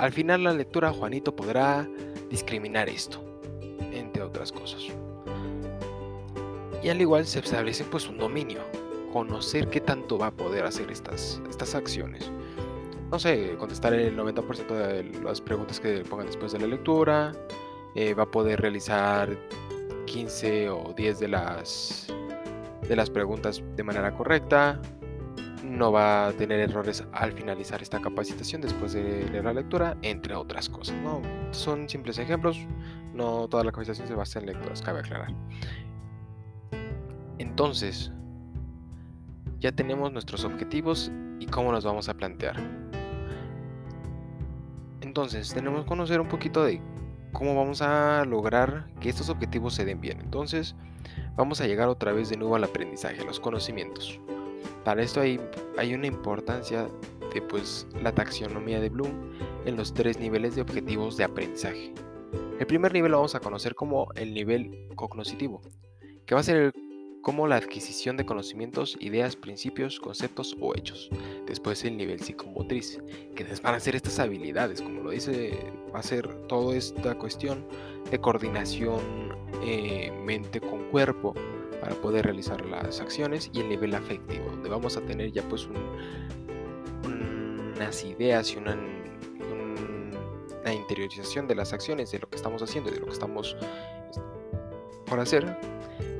Al 0.00 0.12
final 0.12 0.44
la 0.44 0.54
lectura, 0.54 0.90
Juanito 0.94 1.36
podrá 1.36 1.86
discriminar 2.30 2.88
esto, 2.88 3.22
entre 3.92 4.22
otras 4.22 4.50
cosas. 4.50 4.84
Y 6.82 6.88
al 6.88 6.98
igual 7.02 7.26
se 7.26 7.40
establece 7.40 7.84
pues 7.84 8.08
un 8.08 8.16
dominio, 8.16 8.60
conocer 9.12 9.68
qué 9.68 9.78
tanto 9.82 10.16
va 10.16 10.28
a 10.28 10.30
poder 10.30 10.64
hacer 10.64 10.90
estas, 10.90 11.42
estas 11.50 11.74
acciones. 11.74 12.30
No 13.10 13.18
sé, 13.18 13.56
contestar 13.58 13.92
el 13.92 14.16
90% 14.16 14.68
de 14.68 15.04
las 15.22 15.42
preguntas 15.42 15.78
que 15.78 16.02
pongan 16.08 16.28
después 16.28 16.52
de 16.52 16.60
la 16.60 16.68
lectura, 16.68 17.32
eh, 17.94 18.14
va 18.14 18.22
a 18.22 18.30
poder 18.30 18.62
realizar 18.62 19.36
15 20.06 20.70
o 20.70 20.94
10 20.96 21.18
de 21.18 21.28
las, 21.28 22.06
de 22.88 22.96
las 22.96 23.10
preguntas 23.10 23.62
de 23.76 23.82
manera 23.82 24.16
correcta, 24.16 24.80
no 25.70 25.92
va 25.92 26.26
a 26.28 26.32
tener 26.32 26.60
errores 26.60 27.04
al 27.12 27.32
finalizar 27.32 27.80
esta 27.80 28.00
capacitación 28.00 28.60
después 28.60 28.92
de 28.92 29.28
leer 29.30 29.44
la 29.44 29.54
lectura, 29.54 29.96
entre 30.02 30.34
otras 30.34 30.68
cosas. 30.68 30.96
¿no? 30.96 31.22
Son 31.52 31.88
simples 31.88 32.18
ejemplos, 32.18 32.58
no 33.14 33.48
toda 33.48 33.64
la 33.64 33.70
capacitación 33.70 34.08
se 34.08 34.14
basa 34.14 34.40
en 34.40 34.46
lecturas, 34.46 34.82
cabe 34.82 35.00
aclarar. 35.00 35.32
Entonces, 37.38 38.12
ya 39.60 39.72
tenemos 39.72 40.12
nuestros 40.12 40.44
objetivos 40.44 41.10
y 41.38 41.46
cómo 41.46 41.72
nos 41.72 41.84
vamos 41.84 42.08
a 42.08 42.14
plantear. 42.14 42.56
Entonces, 45.00 45.54
tenemos 45.54 45.82
que 45.82 45.88
conocer 45.88 46.20
un 46.20 46.28
poquito 46.28 46.64
de 46.64 46.82
cómo 47.32 47.54
vamos 47.54 47.80
a 47.80 48.24
lograr 48.24 48.88
que 49.00 49.08
estos 49.08 49.28
objetivos 49.28 49.74
se 49.74 49.84
den 49.84 50.00
bien. 50.00 50.20
Entonces, 50.20 50.74
vamos 51.36 51.60
a 51.60 51.66
llegar 51.66 51.88
otra 51.88 52.12
vez 52.12 52.28
de 52.28 52.36
nuevo 52.36 52.56
al 52.56 52.64
aprendizaje, 52.64 53.24
los 53.24 53.40
conocimientos. 53.40 54.20
Para 54.84 55.02
esto 55.02 55.20
hay, 55.20 55.40
hay 55.76 55.94
una 55.94 56.06
importancia 56.06 56.88
de 57.34 57.42
pues, 57.42 57.86
la 58.02 58.12
taxonomía 58.12 58.80
de 58.80 58.88
Bloom 58.88 59.12
en 59.66 59.76
los 59.76 59.92
tres 59.92 60.18
niveles 60.18 60.56
de 60.56 60.62
objetivos 60.62 61.16
de 61.16 61.24
aprendizaje. 61.24 61.92
El 62.58 62.66
primer 62.66 62.92
nivel 62.92 63.12
lo 63.12 63.18
vamos 63.18 63.34
a 63.34 63.40
conocer 63.40 63.74
como 63.74 64.08
el 64.14 64.34
nivel 64.34 64.88
cognoscitivo, 64.94 65.60
que 66.26 66.34
va 66.34 66.40
a 66.40 66.44
ser 66.44 66.72
como 67.22 67.46
la 67.46 67.56
adquisición 67.56 68.16
de 68.16 68.24
conocimientos, 68.24 68.96
ideas, 69.00 69.36
principios, 69.36 70.00
conceptos 70.00 70.56
o 70.60 70.74
hechos. 70.74 71.10
Después 71.46 71.84
el 71.84 71.96
nivel 71.96 72.20
psicomotriz, 72.20 72.98
que 73.34 73.44
van 73.62 73.74
a 73.74 73.80
ser 73.80 73.96
estas 73.96 74.18
habilidades, 74.18 74.80
como 74.80 75.02
lo 75.02 75.10
dice, 75.10 75.58
va 75.94 76.00
a 76.00 76.02
ser 76.02 76.28
toda 76.46 76.76
esta 76.76 77.14
cuestión 77.18 77.66
de 78.10 78.18
coordinación 78.20 79.00
eh, 79.62 80.10
mente 80.24 80.60
con 80.60 80.84
cuerpo 80.90 81.34
para 81.80 81.94
poder 81.96 82.24
realizar 82.26 82.64
las 82.66 83.00
acciones 83.00 83.50
y 83.52 83.60
el 83.60 83.68
nivel 83.68 83.94
afectivo, 83.94 84.50
donde 84.50 84.68
vamos 84.68 84.96
a 84.96 85.00
tener 85.02 85.32
ya 85.32 85.42
pues 85.48 85.68
unas 87.04 88.04
ideas 88.04 88.52
y 88.52 88.58
una, 88.58 88.76
una 90.60 90.74
interiorización 90.74 91.46
de 91.46 91.54
las 91.54 91.72
acciones, 91.72 92.10
de 92.12 92.18
lo 92.18 92.28
que 92.28 92.36
estamos 92.36 92.62
haciendo 92.62 92.90
y 92.90 92.94
de 92.94 93.00
lo 93.00 93.06
que 93.06 93.12
estamos 93.12 93.56
por 95.06 95.18
hacer 95.18 95.56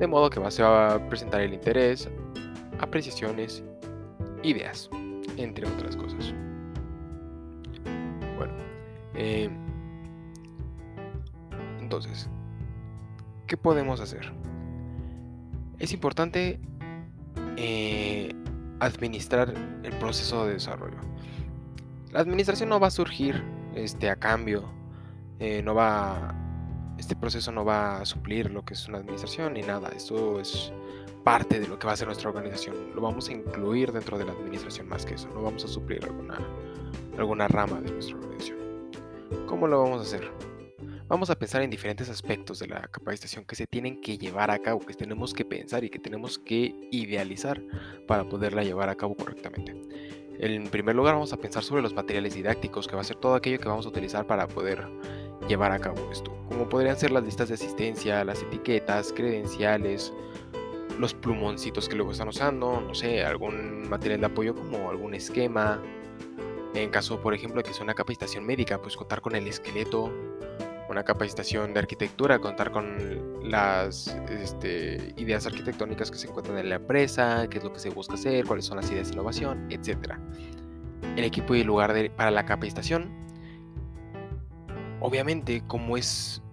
de 0.01 0.07
modo 0.07 0.31
que 0.31 0.39
va 0.39 0.95
a 0.95 1.09
presentar 1.09 1.41
el 1.41 1.53
interés, 1.53 2.09
apreciaciones, 2.79 3.63
ideas, 4.41 4.89
entre 5.37 5.67
otras 5.67 5.95
cosas. 5.95 6.33
Bueno, 8.35 8.53
eh, 9.13 9.47
entonces, 11.79 12.27
¿qué 13.45 13.55
podemos 13.57 13.99
hacer? 14.01 14.31
Es 15.81 15.93
importante 15.93 16.59
eh, 17.57 18.31
administrar 18.79 19.51
el 19.81 19.93
proceso 19.93 20.45
de 20.45 20.53
desarrollo. 20.53 20.99
La 22.11 22.19
administración 22.19 22.69
no 22.69 22.79
va 22.79 22.87
a 22.87 22.91
surgir 22.91 23.43
este, 23.73 24.11
a 24.11 24.15
cambio, 24.15 24.69
eh, 25.39 25.63
no 25.63 25.73
va 25.73 26.35
este 26.99 27.15
proceso 27.15 27.51
no 27.51 27.65
va 27.65 28.01
a 28.01 28.05
suplir 28.05 28.51
lo 28.51 28.63
que 28.63 28.75
es 28.75 28.87
una 28.87 28.99
administración 28.99 29.53
ni 29.53 29.63
nada. 29.63 29.89
Esto 29.89 30.39
es 30.39 30.71
parte 31.23 31.59
de 31.59 31.67
lo 31.67 31.79
que 31.79 31.87
va 31.87 31.93
a 31.93 31.97
ser 31.97 32.05
nuestra 32.05 32.29
organización. 32.29 32.75
Lo 32.93 33.01
vamos 33.01 33.27
a 33.29 33.31
incluir 33.31 33.91
dentro 33.91 34.19
de 34.19 34.25
la 34.25 34.33
administración 34.33 34.87
más 34.87 35.03
que 35.03 35.15
eso. 35.15 35.27
No 35.29 35.41
vamos 35.41 35.65
a 35.65 35.67
suplir 35.67 36.03
alguna, 36.03 36.37
alguna 37.17 37.47
rama 37.47 37.81
de 37.81 37.89
nuestra 37.89 38.17
organización. 38.17 38.59
¿Cómo 39.47 39.65
lo 39.65 39.81
vamos 39.81 40.01
a 40.01 40.03
hacer? 40.03 40.31
Vamos 41.11 41.29
a 41.29 41.37
pensar 41.37 41.61
en 41.61 41.69
diferentes 41.69 42.07
aspectos 42.07 42.59
de 42.59 42.67
la 42.67 42.83
capacitación 42.83 43.43
que 43.43 43.57
se 43.57 43.67
tienen 43.67 43.99
que 43.99 44.17
llevar 44.17 44.49
a 44.49 44.59
cabo, 44.59 44.79
que 44.79 44.93
tenemos 44.93 45.33
que 45.33 45.43
pensar 45.43 45.83
y 45.83 45.89
que 45.89 45.99
tenemos 45.99 46.39
que 46.39 46.73
idealizar 46.89 47.61
para 48.07 48.23
poderla 48.23 48.63
llevar 48.63 48.87
a 48.87 48.95
cabo 48.95 49.13
correctamente. 49.15 49.75
En 50.39 50.69
primer 50.69 50.95
lugar 50.95 51.15
vamos 51.15 51.33
a 51.33 51.37
pensar 51.37 51.63
sobre 51.63 51.81
los 51.81 51.93
materiales 51.93 52.33
didácticos, 52.33 52.87
que 52.87 52.95
va 52.95 53.01
a 53.01 53.03
ser 53.03 53.17
todo 53.17 53.35
aquello 53.35 53.59
que 53.59 53.67
vamos 53.67 53.85
a 53.85 53.89
utilizar 53.89 54.25
para 54.25 54.47
poder 54.47 54.87
llevar 55.49 55.73
a 55.73 55.79
cabo 55.79 56.09
esto, 56.13 56.31
como 56.47 56.69
podrían 56.69 56.97
ser 56.97 57.11
las 57.11 57.25
listas 57.25 57.49
de 57.49 57.55
asistencia, 57.55 58.23
las 58.23 58.41
etiquetas, 58.43 59.11
credenciales, 59.11 60.13
los 60.97 61.13
plumoncitos 61.13 61.89
que 61.89 61.97
luego 61.97 62.13
están 62.13 62.29
usando, 62.29 62.79
no 62.79 62.95
sé, 62.95 63.25
algún 63.25 63.89
material 63.89 64.21
de 64.21 64.27
apoyo 64.27 64.55
como 64.55 64.89
algún 64.89 65.13
esquema. 65.13 65.83
En 66.73 66.89
caso, 66.89 67.21
por 67.21 67.33
ejemplo, 67.33 67.61
de 67.61 67.67
que 67.67 67.73
sea 67.73 67.83
una 67.83 67.95
capacitación 67.95 68.45
médica, 68.45 68.81
pues 68.81 68.95
contar 68.95 69.19
con 69.19 69.35
el 69.35 69.45
esqueleto, 69.45 70.09
una 70.91 71.03
capacitación 71.03 71.73
de 71.73 71.79
arquitectura, 71.79 72.39
contar 72.39 72.71
con 72.71 73.49
las 73.49 74.07
este, 74.29 75.13
ideas 75.17 75.45
arquitectónicas 75.45 76.11
que 76.11 76.17
se 76.17 76.27
encuentran 76.27 76.57
en 76.57 76.69
la 76.69 76.75
empresa, 76.75 77.47
qué 77.49 77.57
es 77.57 77.63
lo 77.63 77.73
que 77.73 77.79
se 77.79 77.89
busca 77.89 78.13
hacer, 78.13 78.45
cuáles 78.45 78.65
son 78.65 78.77
las 78.77 78.91
ideas 78.91 79.07
de 79.07 79.13
innovación, 79.13 79.67
etc. 79.71 80.13
El 81.15 81.23
equipo 81.23 81.55
y 81.55 81.61
el 81.61 81.67
lugar 81.67 81.93
para 82.15 82.31
la 82.31 82.45
capacitación 82.45 83.21
Obviamente, 85.01 85.63
como 85.65 85.97
es 85.97 86.43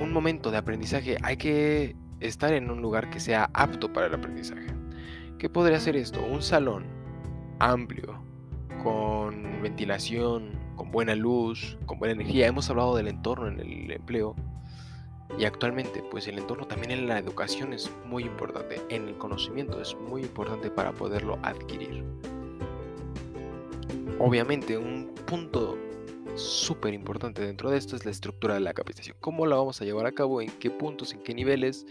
un 0.00 0.12
momento 0.12 0.52
de 0.52 0.58
aprendizaje, 0.58 1.18
hay 1.22 1.36
que 1.36 1.96
estar 2.20 2.52
en 2.52 2.70
un 2.70 2.80
lugar 2.80 3.10
que 3.10 3.18
sea 3.18 3.50
apto 3.52 3.92
para 3.92 4.06
el 4.06 4.14
aprendizaje. 4.14 4.68
¿Qué 5.38 5.50
podría 5.50 5.80
ser 5.80 5.96
esto? 5.96 6.24
Un 6.24 6.40
salón 6.40 6.86
amplio, 7.58 8.22
con 8.84 9.60
ventilación, 9.60 10.52
con 10.76 10.90
buena 10.90 11.14
luz, 11.14 11.76
con 11.86 11.98
buena 11.98 12.14
energía. 12.14 12.46
Hemos 12.46 12.70
hablado 12.70 12.96
del 12.96 13.08
entorno 13.08 13.48
en 13.48 13.60
el 13.60 13.90
empleo. 13.90 14.36
Y 15.38 15.44
actualmente, 15.44 16.02
pues 16.10 16.28
el 16.28 16.38
entorno 16.38 16.66
también 16.66 16.92
en 16.92 17.08
la 17.08 17.18
educación 17.18 17.72
es 17.72 17.90
muy 18.06 18.22
importante, 18.22 18.80
en 18.90 19.08
el 19.08 19.18
conocimiento 19.18 19.80
es 19.82 19.94
muy 19.96 20.22
importante 20.22 20.70
para 20.70 20.92
poderlo 20.92 21.38
adquirir. 21.42 22.04
Obviamente, 24.18 24.78
un 24.78 25.12
punto 25.26 25.76
súper 26.36 26.94
importante 26.94 27.42
dentro 27.42 27.70
de 27.70 27.78
esto 27.78 27.96
es 27.96 28.04
la 28.04 28.12
estructura 28.12 28.54
de 28.54 28.60
la 28.60 28.72
capacitación. 28.72 29.16
¿Cómo 29.20 29.46
la 29.46 29.56
vamos 29.56 29.80
a 29.80 29.84
llevar 29.84 30.06
a 30.06 30.12
cabo? 30.12 30.40
¿En 30.40 30.50
qué 30.58 30.70
puntos? 30.70 31.12
¿En 31.12 31.22
qué 31.22 31.34
niveles? 31.34 31.86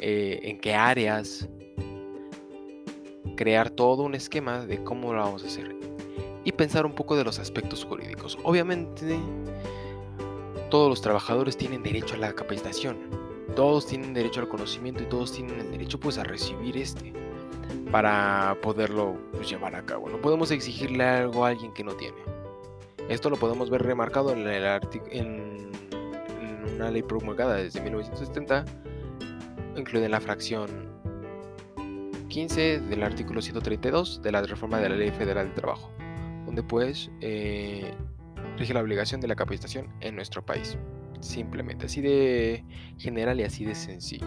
Eh, 0.00 0.40
¿En 0.42 0.58
qué 0.58 0.74
áreas? 0.74 1.48
Crear 3.36 3.70
todo 3.70 4.02
un 4.02 4.14
esquema 4.14 4.64
de 4.66 4.82
cómo 4.82 5.12
lo 5.12 5.20
vamos 5.20 5.44
a 5.44 5.46
hacer. 5.46 5.81
Y 6.44 6.52
pensar 6.52 6.86
un 6.86 6.94
poco 6.94 7.16
de 7.16 7.24
los 7.24 7.38
aspectos 7.38 7.84
jurídicos. 7.84 8.38
Obviamente, 8.42 9.18
todos 10.70 10.88
los 10.88 11.00
trabajadores 11.00 11.56
tienen 11.56 11.82
derecho 11.82 12.14
a 12.14 12.18
la 12.18 12.32
capacitación. 12.32 12.98
Todos 13.54 13.86
tienen 13.86 14.14
derecho 14.14 14.40
al 14.40 14.48
conocimiento 14.48 15.02
y 15.02 15.06
todos 15.06 15.32
tienen 15.32 15.60
el 15.60 15.70
derecho 15.70 16.00
pues 16.00 16.18
a 16.18 16.24
recibir 16.24 16.76
este 16.76 17.12
para 17.90 18.56
poderlo 18.62 19.16
pues, 19.32 19.48
llevar 19.50 19.74
a 19.76 19.84
cabo. 19.84 20.08
No 20.08 20.18
podemos 20.20 20.50
exigirle 20.50 21.04
algo 21.04 21.44
a 21.44 21.50
alguien 21.50 21.72
que 21.74 21.84
no 21.84 21.92
tiene. 21.92 22.16
Esto 23.08 23.28
lo 23.28 23.36
podemos 23.36 23.68
ver 23.68 23.82
remarcado 23.82 24.32
en, 24.32 24.46
el 24.46 24.64
en, 25.10 25.70
en 26.40 26.74
una 26.74 26.90
ley 26.90 27.02
promulgada 27.02 27.56
desde 27.56 27.80
1970, 27.82 28.64
incluida 29.76 30.06
en 30.06 30.12
la 30.12 30.20
fracción 30.20 30.92
15 32.28 32.80
del 32.80 33.02
artículo 33.02 33.42
132 33.42 34.22
de 34.22 34.32
la 34.32 34.40
reforma 34.40 34.78
de 34.78 34.88
la 34.88 34.96
Ley 34.96 35.10
Federal 35.10 35.48
del 35.48 35.54
Trabajo, 35.54 35.90
donde 36.52 36.62
pues 36.62 37.10
eh, 37.22 37.94
rige 38.58 38.74
la 38.74 38.82
obligación 38.82 39.22
de 39.22 39.28
la 39.28 39.34
capacitación 39.34 39.88
en 40.00 40.14
nuestro 40.14 40.44
país. 40.44 40.76
Simplemente, 41.20 41.86
así 41.86 42.02
de 42.02 42.62
general 42.98 43.40
y 43.40 43.44
así 43.44 43.64
de 43.64 43.74
sencillo. 43.74 44.26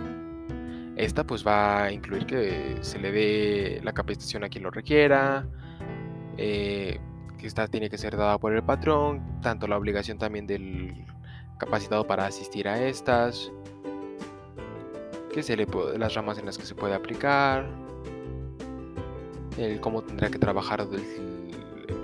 Esta 0.95 1.23
pues 1.23 1.45
va 1.45 1.83
a 1.83 1.91
incluir 1.91 2.25
que 2.25 2.77
se 2.81 2.97
le 2.97 3.11
dé 3.11 3.81
la 3.83 3.93
capacitación 3.93 4.43
a 4.43 4.49
quien 4.49 4.63
lo 4.63 4.71
requiera, 4.71 5.45
eh, 6.37 6.99
que 7.37 7.45
esta 7.45 7.67
tiene 7.67 7.91
que 7.91 7.97
ser 7.99 8.17
dada 8.17 8.39
por 8.39 8.55
el 8.55 8.63
patrón, 8.63 9.39
tanto 9.41 9.67
la 9.67 9.77
obligación 9.77 10.17
también 10.17 10.47
del 10.47 11.05
capacitado 11.59 12.07
para 12.07 12.25
asistir 12.25 12.67
a 12.67 12.81
estas, 12.87 13.51
que 15.31 15.43
se 15.43 15.55
le 15.55 15.67
puede, 15.67 15.99
las 15.99 16.15
ramas 16.15 16.39
en 16.39 16.47
las 16.47 16.57
que 16.57 16.65
se 16.65 16.73
puede 16.73 16.95
aplicar, 16.95 17.69
el 19.59 19.79
cómo 19.79 20.01
tendrá 20.01 20.29
que 20.29 20.39
trabajar 20.39 20.81
el 20.81 21.34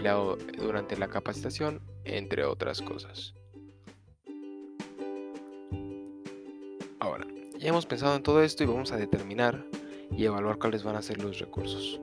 empleado 0.02 0.36
durante 0.58 0.98
la 0.98 1.08
capacitación, 1.10 1.80
entre 2.06 2.44
otras 2.44 2.82
cosas. 2.82 3.36
Ahora, 7.00 7.28
ya 7.60 7.70
hemos 7.70 7.86
pensado 7.86 8.16
en 8.16 8.24
todo 8.24 8.42
esto 8.42 8.64
y 8.64 8.66
vamos 8.66 8.92
a 8.92 8.98
determinar 8.98 9.64
y 10.10 10.26
evaluar 10.26 10.58
cuáles 10.58 10.84
van 10.84 10.96
a 10.96 11.04
ser 11.04 11.22
los 11.22 11.38
recursos. 11.38 12.02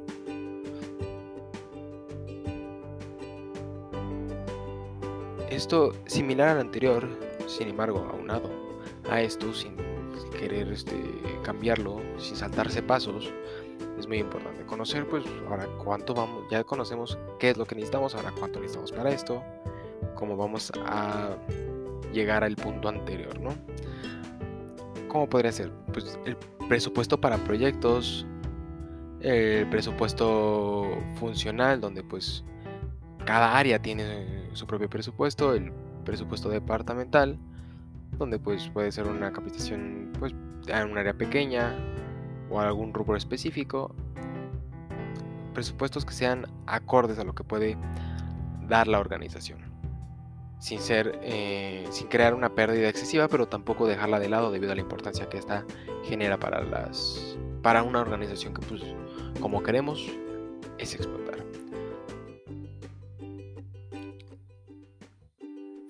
Esto 5.50 5.92
similar 6.06 6.50
al 6.50 6.60
anterior, 6.60 7.08
sin 7.48 7.66
embargo, 7.66 8.08
aunado 8.12 8.48
a 9.10 9.22
esto, 9.22 9.52
sin 9.52 9.76
querer 10.38 10.68
este, 10.68 10.94
cambiarlo, 11.42 12.00
sin 12.16 12.36
saltarse 12.36 12.80
pasos, 12.80 13.32
muy 14.08 14.18
importante 14.18 14.64
conocer, 14.64 15.06
pues 15.06 15.24
ahora 15.48 15.66
cuánto 15.84 16.14
vamos, 16.14 16.44
ya 16.50 16.64
conocemos 16.64 17.18
qué 17.38 17.50
es 17.50 17.56
lo 17.58 17.66
que 17.66 17.74
necesitamos, 17.74 18.14
ahora 18.14 18.32
cuánto 18.36 18.58
necesitamos 18.58 18.90
para 18.90 19.10
esto, 19.10 19.42
cómo 20.14 20.36
vamos 20.36 20.72
a 20.86 21.36
llegar 22.12 22.42
al 22.42 22.56
punto 22.56 22.88
anterior, 22.88 23.38
¿no? 23.38 23.50
¿Cómo 25.08 25.28
podría 25.28 25.52
ser? 25.52 25.70
Pues 25.92 26.18
el 26.24 26.36
presupuesto 26.68 27.20
para 27.20 27.36
proyectos, 27.38 28.26
el 29.20 29.68
presupuesto 29.68 30.86
funcional, 31.16 31.80
donde 31.80 32.02
pues 32.02 32.44
cada 33.24 33.56
área 33.58 33.80
tiene 33.80 34.48
su 34.54 34.66
propio 34.66 34.88
presupuesto, 34.88 35.54
el 35.54 35.70
presupuesto 36.04 36.48
departamental, 36.48 37.38
donde 38.18 38.38
pues 38.38 38.68
puede 38.70 38.90
ser 38.90 39.06
una 39.06 39.32
capacitación 39.32 40.12
pues 40.18 40.34
en 40.66 40.90
un 40.90 40.98
área 40.98 41.14
pequeña, 41.14 41.74
o 42.50 42.60
algún 42.60 42.94
rubro 42.94 43.16
específico, 43.16 43.94
presupuestos 45.54 46.04
que 46.04 46.12
sean 46.12 46.46
acordes 46.66 47.18
a 47.18 47.24
lo 47.24 47.34
que 47.34 47.44
puede 47.44 47.76
dar 48.68 48.86
la 48.86 49.00
organización, 49.00 49.58
sin 50.60 50.80
ser, 50.80 51.18
eh, 51.22 51.86
sin 51.90 52.08
crear 52.08 52.34
una 52.34 52.54
pérdida 52.54 52.88
excesiva, 52.88 53.28
pero 53.28 53.48
tampoco 53.48 53.86
dejarla 53.86 54.20
de 54.20 54.28
lado 54.28 54.50
debido 54.50 54.72
a 54.72 54.74
la 54.74 54.80
importancia 54.80 55.28
que 55.28 55.38
esta 55.38 55.64
genera 56.04 56.38
para 56.38 56.62
las, 56.62 57.36
para 57.62 57.82
una 57.82 58.00
organización 58.00 58.54
que, 58.54 58.64
pues, 58.66 58.82
como 59.40 59.62
queremos, 59.62 60.06
es 60.78 60.94
explotar. 60.94 61.38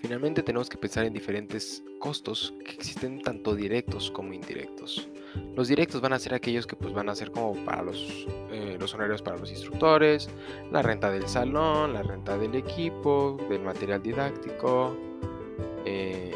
Finalmente 0.01 0.43
tenemos 0.43 0.71
que 0.71 0.79
pensar 0.79 1.05
en 1.05 1.13
diferentes 1.13 1.83
costos 1.99 2.55
que 2.65 2.73
existen 2.73 3.23
tanto 3.23 3.55
directos 3.55 4.11
como 4.11 4.33
indirectos. 4.33 5.09
Los 5.55 5.69
directos 5.69 6.01
van 6.01 6.13
a 6.13 6.19
ser 6.19 6.35
aquellos 6.35 6.67
que 6.67 6.77
pues 6.77 6.93
van 6.95 7.09
a 7.09 7.15
ser 7.15 7.31
como 7.31 7.55
para 7.65 7.83
los, 7.83 8.27
eh, 8.51 8.77
los 8.79 8.95
honorarios 8.95 9.23
para 9.23 9.37
los 9.37 9.51
instructores, 9.51 10.29
la 10.71 10.83
renta 10.83 11.11
del 11.11 11.29
salón, 11.29 11.95
la 11.95 12.03
renta 12.03 12.39
del 12.39 12.55
equipo, 12.55 13.37
del 13.49 13.63
material 13.63 14.03
didáctico, 14.03 14.97
eh, 15.85 16.33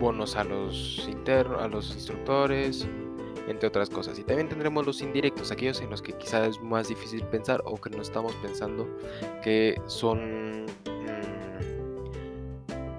bonos 0.00 0.36
a 0.36 0.44
los 0.44 1.06
internos, 1.08 1.62
a 1.62 1.68
los 1.68 1.92
instructores, 1.94 2.86
entre 3.48 3.68
otras 3.68 3.88
cosas. 3.90 4.18
Y 4.18 4.24
también 4.24 4.48
tendremos 4.48 4.84
los 4.86 5.00
indirectos, 5.00 5.50
aquellos 5.50 5.80
en 5.80 5.90
los 5.90 6.02
que 6.02 6.12
quizás 6.12 6.48
es 6.48 6.60
más 6.60 6.88
difícil 6.88 7.22
pensar 7.24 7.62
o 7.64 7.76
que 7.76 7.90
no 7.90 8.02
estamos 8.02 8.34
pensando 8.36 8.88
que 9.42 9.80
son 9.86 10.66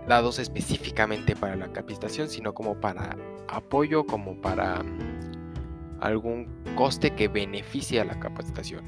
dados 0.08 0.40
específicamente 0.40 1.36
para 1.36 1.56
la 1.56 1.72
capacitación, 1.72 2.30
sino 2.30 2.54
como 2.54 2.80
para 2.80 3.16
apoyo, 3.48 4.06
como 4.06 4.40
para 4.42 4.84
mm, 4.84 6.00
algún 6.02 6.48
coste 6.76 7.12
que 7.12 7.28
beneficie 7.28 8.02
a 8.02 8.06
la 8.06 8.20
capacitación. 8.20 8.84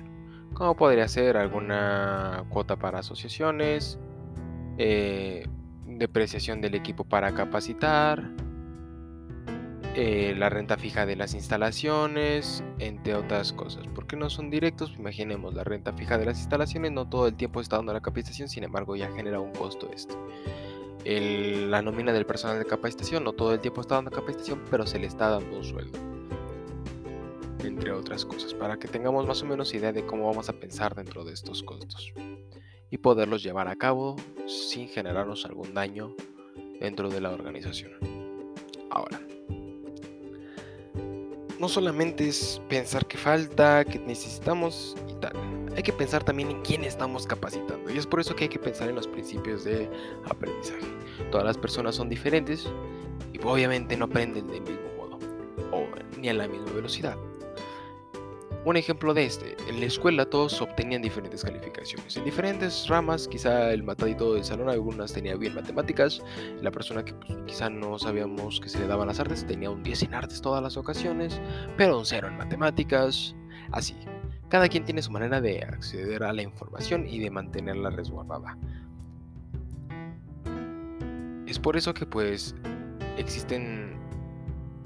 Como 0.54 0.76
podría 0.76 1.08
ser 1.08 1.38
alguna 1.38 2.46
cuota 2.50 2.78
para 2.78 3.00
asociaciones, 3.00 4.00
eh, 4.78 5.48
depreciación 5.86 6.62
del 6.62 6.76
equipo 6.76 7.04
para 7.04 7.34
capacitar, 7.34 8.32
eh, 9.98 10.34
la 10.38 10.50
renta 10.50 10.78
fija 10.78 11.06
de 11.06 11.16
las 11.16 11.34
instalaciones, 11.34 12.64
entre 12.80 13.16
otras 13.16 13.54
cosas. 13.54 13.86
Porque 13.96 14.18
no 14.18 14.30
son 14.30 14.50
directos, 14.50 14.94
imaginemos 14.98 15.54
la 15.54 15.64
renta 15.64 15.94
fija 15.94 16.18
de 16.18 16.26
las 16.26 16.38
instalaciones, 16.38 16.92
no 16.92 17.08
todo 17.08 17.28
el 17.28 17.36
tiempo 17.36 17.62
está 17.62 17.78
dando 17.78 17.94
la 17.94 18.02
capacitación, 18.02 18.50
sin 18.50 18.66
embargo 18.66 18.98
ya 18.98 19.10
genera 19.14 19.40
un 19.40 19.54
costo 19.54 19.90
este 19.94 20.16
la 21.06 21.82
nómina 21.82 22.12
del 22.12 22.26
personal 22.26 22.58
de 22.58 22.66
capacitación. 22.66 23.24
No 23.24 23.34
todo 23.34 23.54
el 23.54 23.60
tiempo 23.60 23.82
está 23.82 23.96
dando 23.96 24.12
capacitación, 24.12 24.64
pero 24.70 24.86
se 24.88 25.00
le 25.00 25.08
está 25.08 25.30
dando 25.30 25.58
un 25.58 25.64
sueldo. 25.64 26.00
Entre 27.64 27.92
otras 27.92 28.26
cosas, 28.26 28.54
para 28.54 28.78
que 28.78 28.88
tengamos 28.88 29.28
más 29.28 29.42
o 29.42 29.46
menos 29.46 29.74
idea 29.74 29.92
de 29.92 30.06
cómo 30.06 30.28
vamos 30.28 30.50
a 30.50 30.54
pensar 30.54 30.96
dentro 30.96 31.24
de 31.24 31.34
estos 31.34 31.64
costos 31.64 32.14
y 32.92 32.98
poderlos 32.98 33.44
llevar 33.44 33.68
a 33.68 33.76
cabo 33.76 34.16
sin 34.48 34.88
generarnos 34.88 35.46
algún 35.46 35.74
daño 35.74 36.16
dentro 36.80 37.10
de 37.10 37.22
la 37.22 37.32
organización. 37.32 37.94
Ahora, 38.92 39.20
no 41.60 41.70
solamente 41.70 42.28
es 42.28 42.62
pensar 42.70 43.08
que 43.08 43.18
falta, 43.18 43.84
que 43.84 44.00
necesitamos 44.00 44.96
y 45.10 45.16
tal 45.16 45.55
hay 45.76 45.84
que 45.84 45.94
pensar 45.94 46.24
también 46.24 46.50
en 46.50 46.62
quién 46.62 46.84
estamos 46.84 47.28
capacitando. 47.28 47.92
Y 47.92 47.98
es 47.98 48.08
por 48.08 48.20
eso 48.20 48.36
que 48.36 48.46
hay 48.46 48.50
que 48.50 48.60
pensar 48.60 48.90
en 48.90 48.96
los 48.96 49.08
principios 49.08 49.64
de 49.64 49.90
aprendizaje. 50.30 50.86
Todas 51.32 51.46
las 51.46 51.58
personas 51.58 51.96
son 51.96 52.10
diferentes 52.10 52.68
y 53.34 53.40
obviamente 53.44 53.98
no 53.98 54.06
aprenden 54.06 54.48
del 54.48 54.62
mismo 54.62 54.90
modo 54.98 55.20
o 55.72 55.86
ni 56.18 56.30
a 56.30 56.34
la 56.34 56.48
misma 56.48 56.72
velocidad. 56.72 57.18
Un 58.64 58.78
ejemplo 58.78 59.14
de 59.14 59.26
este, 59.26 59.56
en 59.70 59.80
la 59.80 59.86
escuela 59.86 60.28
todos 60.28 60.60
obtenían 60.60 61.04
diferentes 61.04 61.44
calificaciones. 61.44 62.18
En 62.18 62.24
diferentes 62.24 62.88
ramas, 62.88 63.28
quizá 63.28 63.72
el 63.72 63.84
matadito 63.84 64.34
del 64.34 64.44
salón, 64.44 64.70
algunas 64.70 65.14
tenía 65.14 65.36
bien 65.36 65.54
matemáticas, 65.54 66.24
la 66.64 66.72
persona 66.72 67.06
que 67.06 67.14
pues, 67.14 67.38
quizá 67.46 67.70
no 67.70 68.00
sabíamos 68.00 68.60
que 68.60 68.70
se 68.70 68.80
le 68.80 68.88
daban 68.88 69.08
las 69.08 69.20
artes 69.20 69.46
tenía 69.46 69.70
un 69.70 69.84
10 69.84 70.04
en 70.04 70.16
artes 70.16 70.42
todas 70.42 70.64
las 70.64 70.78
ocasiones, 70.78 71.40
pero 71.78 72.00
un 72.00 72.08
0 72.08 72.28
en 72.28 72.38
matemáticas, 72.38 73.36
así. 73.72 73.96
Cada 74.56 74.70
quien 74.70 74.86
tiene 74.86 75.02
su 75.02 75.12
manera 75.12 75.42
de 75.42 75.64
acceder 75.64 76.24
a 76.24 76.32
la 76.32 76.42
información 76.42 77.06
y 77.10 77.20
de 77.20 77.30
mantenerla 77.30 77.90
resguardada. 77.90 78.58
Es 81.46 81.60
por 81.60 81.76
eso 81.76 81.94
que 81.94 82.06
pues 82.06 82.56
existen 83.18 83.98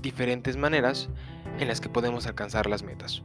diferentes 0.01 0.57
maneras 0.57 1.07
en 1.59 1.67
las 1.67 1.79
que 1.79 1.87
podemos 1.87 2.25
alcanzar 2.25 2.67
las 2.67 2.81
metas. 2.81 3.21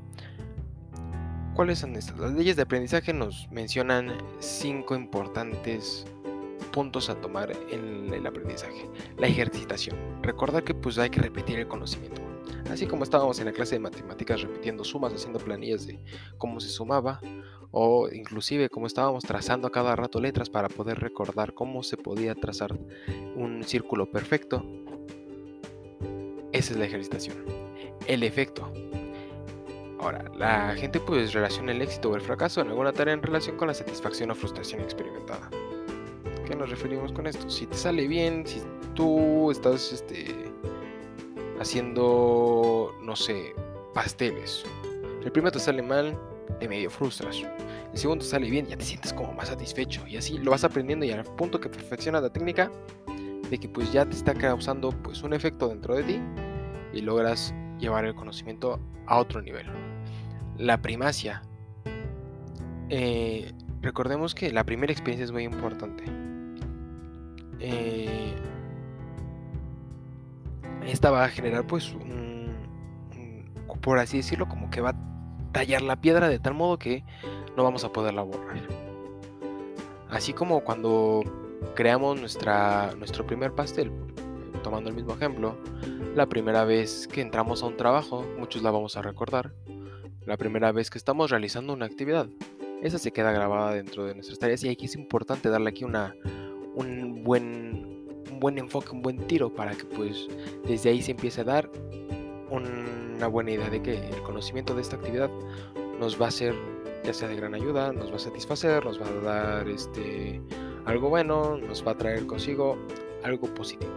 ¿Cuáles 1.54 1.78
son 1.78 1.96
estas? 1.96 2.18
Las 2.18 2.34
leyes 2.34 2.56
de 2.56 2.62
aprendizaje 2.62 3.14
nos 3.14 3.50
mencionan 3.50 4.12
cinco 4.38 4.94
importantes 4.94 6.04
puntos 6.72 7.08
a 7.08 7.14
tomar 7.14 7.52
en 7.70 8.12
el 8.12 8.26
aprendizaje. 8.26 8.86
La 9.16 9.28
ejercitación. 9.28 9.96
Recordar 10.20 10.62
que 10.62 10.74
pues 10.74 10.98
hay 10.98 11.08
que 11.08 11.22
repetir 11.22 11.58
el 11.58 11.68
conocimiento. 11.68 12.23
Así 12.70 12.86
como 12.86 13.04
estábamos 13.04 13.38
en 13.38 13.46
la 13.46 13.52
clase 13.52 13.76
de 13.76 13.80
matemáticas 13.80 14.40
repitiendo 14.42 14.84
sumas, 14.84 15.12
haciendo 15.12 15.38
planillas 15.38 15.86
de 15.86 16.00
cómo 16.38 16.60
se 16.60 16.68
sumaba, 16.68 17.20
o 17.70 18.08
inclusive 18.08 18.68
como 18.70 18.86
estábamos 18.86 19.24
trazando 19.24 19.68
a 19.68 19.70
cada 19.70 19.96
rato 19.96 20.20
letras 20.20 20.48
para 20.48 20.68
poder 20.68 21.00
recordar 21.00 21.54
cómo 21.54 21.82
se 21.82 21.96
podía 21.96 22.34
trazar 22.34 22.78
un 23.36 23.62
círculo 23.64 24.10
perfecto, 24.10 24.64
esa 26.52 26.72
es 26.72 26.78
la 26.78 26.84
ejercitación. 26.84 27.44
El 28.06 28.22
efecto. 28.22 28.72
Ahora, 29.98 30.30
la 30.36 30.74
gente 30.76 31.00
pues 31.00 31.32
relaciona 31.32 31.72
el 31.72 31.82
éxito 31.82 32.10
o 32.10 32.14
el 32.14 32.20
fracaso 32.20 32.60
en 32.60 32.68
alguna 32.68 32.92
tarea 32.92 33.12
en 33.12 33.22
relación 33.22 33.56
con 33.56 33.66
la 33.66 33.74
satisfacción 33.74 34.30
o 34.30 34.36
frustración 34.36 34.80
experimentada. 34.80 35.50
¿Qué 36.46 36.54
nos 36.54 36.70
referimos 36.70 37.12
con 37.12 37.26
esto? 37.26 37.50
Si 37.50 37.66
te 37.66 37.74
sale 37.74 38.06
bien, 38.06 38.46
si 38.46 38.62
tú 38.94 39.50
estás 39.50 39.92
este, 39.92 40.52
haciendo, 41.64 42.94
no 43.00 43.16
sé, 43.16 43.54
pasteles. 43.94 44.64
El 45.24 45.32
primero 45.32 45.52
te 45.52 45.58
sale 45.58 45.82
mal, 45.82 46.16
te 46.60 46.68
medio 46.68 46.90
frustras. 46.90 47.36
el 47.92 47.98
segundo 47.98 48.24
sale 48.24 48.50
bien, 48.50 48.66
ya 48.66 48.76
te 48.76 48.84
sientes 48.84 49.12
como 49.12 49.32
más 49.32 49.48
satisfecho 49.48 50.06
y 50.06 50.16
así 50.16 50.38
lo 50.38 50.50
vas 50.50 50.64
aprendiendo 50.64 51.04
y 51.04 51.10
al 51.10 51.24
punto 51.24 51.58
que 51.58 51.68
perfeccionas 51.68 52.22
la 52.22 52.30
técnica 52.30 52.70
de 53.50 53.58
que 53.58 53.68
pues 53.68 53.92
ya 53.92 54.04
te 54.04 54.14
está 54.14 54.34
causando 54.34 54.90
pues 54.90 55.22
un 55.22 55.32
efecto 55.32 55.68
dentro 55.68 55.94
de 55.94 56.02
ti 56.02 56.20
y 56.92 57.00
logras 57.00 57.54
llevar 57.78 58.04
el 58.04 58.14
conocimiento 58.14 58.78
a 59.06 59.18
otro 59.18 59.40
nivel. 59.42 59.66
La 60.58 60.80
primacia. 60.80 61.42
Eh, 62.90 63.52
recordemos 63.80 64.34
que 64.34 64.52
la 64.52 64.64
primera 64.64 64.92
experiencia 64.92 65.24
es 65.24 65.32
muy 65.32 65.44
importante. 65.44 66.04
Eh, 67.58 68.34
esta 70.86 71.10
va 71.10 71.24
a 71.24 71.28
generar 71.28 71.66
pues 71.66 71.92
un, 71.92 72.54
por 73.80 73.98
así 73.98 74.18
decirlo, 74.18 74.48
como 74.48 74.70
que 74.70 74.80
va 74.80 74.90
a 74.90 74.96
tallar 75.52 75.82
la 75.82 76.00
piedra 76.00 76.28
de 76.28 76.38
tal 76.38 76.54
modo 76.54 76.78
que 76.78 77.04
no 77.56 77.62
vamos 77.62 77.84
a 77.84 77.92
poderla 77.92 78.22
borrar. 78.22 78.60
Así 80.10 80.32
como 80.32 80.60
cuando 80.60 81.22
creamos 81.74 82.18
nuestra, 82.18 82.94
nuestro 82.96 83.26
primer 83.26 83.52
pastel, 83.52 83.92
tomando 84.62 84.90
el 84.90 84.96
mismo 84.96 85.14
ejemplo, 85.14 85.56
la 86.14 86.26
primera 86.26 86.64
vez 86.64 87.06
que 87.08 87.20
entramos 87.20 87.62
a 87.62 87.66
un 87.66 87.76
trabajo, 87.76 88.24
muchos 88.38 88.62
la 88.62 88.70
vamos 88.70 88.96
a 88.96 89.02
recordar, 89.02 89.52
la 90.24 90.36
primera 90.36 90.72
vez 90.72 90.90
que 90.90 90.98
estamos 90.98 91.30
realizando 91.30 91.72
una 91.72 91.86
actividad, 91.86 92.28
esa 92.82 92.98
se 92.98 93.12
queda 93.12 93.32
grabada 93.32 93.74
dentro 93.74 94.04
de 94.04 94.14
nuestras 94.14 94.38
tareas 94.38 94.64
y 94.64 94.68
aquí 94.68 94.86
es 94.86 94.94
importante 94.94 95.48
darle 95.48 95.70
aquí 95.70 95.84
una, 95.84 96.14
un, 96.74 97.22
buen, 97.24 97.93
buen 98.44 98.58
enfoque, 98.58 98.90
un 98.90 99.00
buen 99.00 99.26
tiro 99.26 99.48
para 99.48 99.74
que 99.74 99.86
pues 99.86 100.28
desde 100.68 100.90
ahí 100.90 101.00
se 101.00 101.12
empiece 101.12 101.40
a 101.40 101.44
dar 101.44 101.70
una 102.50 103.26
buena 103.26 103.52
idea 103.52 103.70
de 103.70 103.80
que 103.80 104.06
el 104.06 104.22
conocimiento 104.22 104.74
de 104.74 104.82
esta 104.82 104.96
actividad 104.96 105.30
nos 105.98 106.20
va 106.20 106.26
a 106.26 106.30
ser 106.30 106.54
ya 107.04 107.14
sea 107.14 107.26
de 107.28 107.36
gran 107.36 107.54
ayuda, 107.54 107.90
nos 107.94 108.12
va 108.12 108.16
a 108.16 108.18
satisfacer, 108.18 108.84
nos 108.84 109.00
va 109.00 109.06
a 109.06 109.12
dar 109.22 109.68
este 109.70 110.42
algo 110.84 111.08
bueno, 111.08 111.56
nos 111.56 111.86
va 111.86 111.92
a 111.92 111.96
traer 111.96 112.26
consigo 112.26 112.76
algo 113.22 113.46
positivo. 113.54 113.94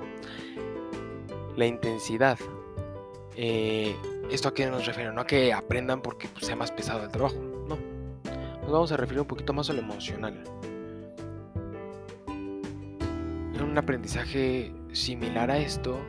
La 1.57 1.65
intensidad. 1.65 2.39
Eh, 3.35 3.93
¿Esto 4.31 4.47
a 4.47 4.53
qué 4.53 4.67
nos 4.67 4.85
refiere? 4.85 5.11
No 5.11 5.19
a 5.19 5.27
que 5.27 5.51
aprendan 5.51 6.01
porque 6.01 6.29
pues, 6.29 6.45
sea 6.45 6.55
más 6.55 6.71
pesado 6.71 7.03
el 7.03 7.11
trabajo, 7.11 7.35
no. 7.67 7.77
Nos 8.61 8.71
vamos 8.71 8.93
a 8.93 8.97
referir 8.97 9.19
un 9.19 9.27
poquito 9.27 9.51
más 9.51 9.69
a 9.69 9.73
lo 9.73 9.79
emocional. 9.79 10.41
Aprendizaje 13.77 14.73
similar 14.91 15.51
a 15.51 15.59
esto 15.59 15.99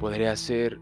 podría 0.00 0.34
ser 0.34 0.80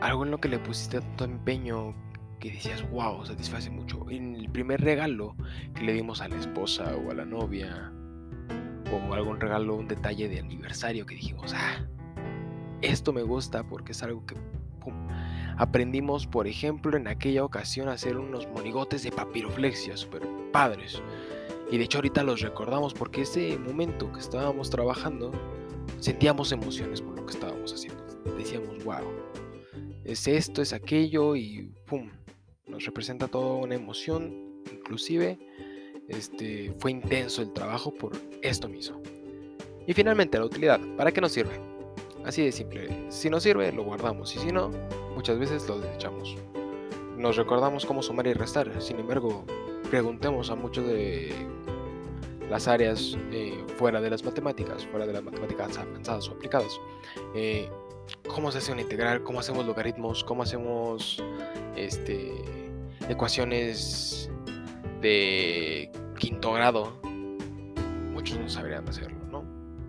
algo 0.00 0.24
en 0.24 0.30
lo 0.30 0.38
que 0.38 0.48
le 0.48 0.58
pusiste 0.58 1.00
tanto 1.00 1.24
empeño 1.24 1.94
que 2.40 2.52
decías, 2.52 2.88
wow, 2.90 3.24
satisface 3.24 3.68
mucho. 3.68 4.08
En 4.08 4.34
el 4.34 4.50
primer 4.50 4.80
regalo 4.80 5.36
que 5.74 5.84
le 5.84 5.92
dimos 5.92 6.22
a 6.22 6.28
la 6.28 6.36
esposa 6.36 6.96
o 6.96 7.10
a 7.10 7.14
la 7.14 7.26
novia, 7.26 7.92
o 8.90 9.12
algún 9.12 9.38
regalo, 9.38 9.76
un 9.76 9.88
detalle 9.88 10.26
de 10.28 10.38
aniversario 10.38 11.04
que 11.04 11.16
dijimos, 11.16 11.52
ah, 11.54 11.86
esto 12.80 13.12
me 13.12 13.22
gusta 13.22 13.62
porque 13.62 13.92
es 13.92 14.02
algo 14.02 14.24
que 14.24 14.36
aprendimos, 15.58 16.26
por 16.26 16.46
ejemplo, 16.46 16.96
en 16.96 17.08
aquella 17.08 17.44
ocasión 17.44 17.90
a 17.90 17.92
hacer 17.92 18.16
unos 18.16 18.48
monigotes 18.48 19.02
de 19.02 19.12
papiroflexia, 19.12 19.98
super 19.98 20.22
padres. 20.50 21.02
Y 21.70 21.78
de 21.78 21.84
hecho 21.84 21.98
ahorita 21.98 22.22
los 22.22 22.40
recordamos 22.40 22.94
porque 22.94 23.22
ese 23.22 23.58
momento 23.58 24.10
que 24.12 24.20
estábamos 24.20 24.70
trabajando, 24.70 25.32
sentíamos 25.98 26.52
emociones 26.52 27.00
por 27.00 27.16
lo 27.18 27.26
que 27.26 27.32
estábamos 27.32 27.72
haciendo. 27.72 28.04
Decíamos, 28.36 28.84
wow, 28.84 29.04
es 30.04 30.28
esto, 30.28 30.62
es 30.62 30.72
aquello 30.72 31.34
y 31.34 31.72
pum, 31.86 32.10
nos 32.66 32.84
representa 32.84 33.26
toda 33.26 33.54
una 33.54 33.74
emoción, 33.74 34.62
inclusive 34.72 35.38
este, 36.08 36.72
fue 36.78 36.92
intenso 36.92 37.42
el 37.42 37.52
trabajo 37.52 37.92
por 37.92 38.12
esto 38.42 38.68
mismo. 38.68 39.02
Y 39.86 39.92
finalmente 39.92 40.38
la 40.38 40.44
utilidad, 40.44 40.80
¿para 40.96 41.12
qué 41.12 41.20
nos 41.20 41.32
sirve? 41.32 41.60
Así 42.24 42.44
de 42.44 42.52
simple, 42.52 43.06
si 43.08 43.30
nos 43.30 43.42
sirve 43.42 43.72
lo 43.72 43.84
guardamos 43.84 44.34
y 44.34 44.38
si 44.38 44.52
no, 44.52 44.70
muchas 45.14 45.38
veces 45.38 45.68
lo 45.68 45.80
desechamos. 45.80 46.36
Nos 47.16 47.36
recordamos 47.36 47.86
cómo 47.86 48.02
sumar 48.02 48.26
y 48.26 48.34
restar, 48.34 48.80
sin 48.80 48.98
embargo, 48.98 49.44
preguntemos 49.86 50.50
a 50.50 50.54
muchos 50.54 50.86
de 50.86 51.32
las 52.50 52.68
áreas 52.68 53.16
eh, 53.32 53.64
fuera 53.76 54.00
de 54.00 54.10
las 54.10 54.24
matemáticas, 54.24 54.86
fuera 54.86 55.06
de 55.06 55.12
las 55.12 55.22
matemáticas 55.22 55.78
avanzadas 55.78 56.28
o 56.28 56.32
aplicadas. 56.32 56.80
Eh, 57.34 57.68
¿Cómo 58.28 58.52
se 58.52 58.58
hace 58.58 58.72
una 58.72 58.82
integral? 58.82 59.22
¿Cómo 59.24 59.40
hacemos 59.40 59.66
logaritmos? 59.66 60.22
¿Cómo 60.22 60.44
hacemos 60.44 61.22
este, 61.74 62.32
ecuaciones 63.08 64.30
de 65.00 65.90
quinto 66.18 66.52
grado, 66.52 66.98
muchos 68.12 68.38
no 68.38 68.48
sabrían 68.48 68.88
hacerlo, 68.88 69.18
¿no? 69.30 69.42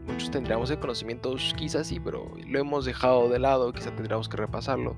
Muchos 0.05 0.31
tendríamos 0.31 0.69
el 0.69 0.79
conocimiento, 0.79 1.35
quizás 1.57 1.87
sí, 1.87 1.99
pero 1.99 2.31
lo 2.47 2.59
hemos 2.59 2.85
dejado 2.85 3.29
de 3.29 3.39
lado, 3.39 3.73
quizá 3.73 3.93
tendríamos 3.95 4.29
que 4.29 4.37
repasarlo. 4.37 4.95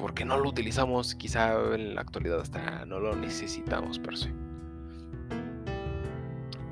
Porque 0.00 0.24
no 0.24 0.38
lo 0.38 0.48
utilizamos, 0.48 1.14
quizá 1.14 1.52
en 1.74 1.94
la 1.94 2.00
actualidad 2.00 2.40
hasta 2.40 2.86
no 2.86 2.98
lo 2.98 3.14
necesitamos 3.14 3.98
per 3.98 4.16
se. 4.16 4.32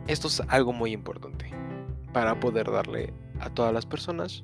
Esto 0.06 0.28
es 0.28 0.42
algo 0.48 0.72
muy 0.72 0.92
importante 0.92 1.52
para 2.14 2.40
poder 2.40 2.70
darle 2.70 3.12
a 3.40 3.50
todas 3.50 3.74
las 3.74 3.84
personas 3.84 4.42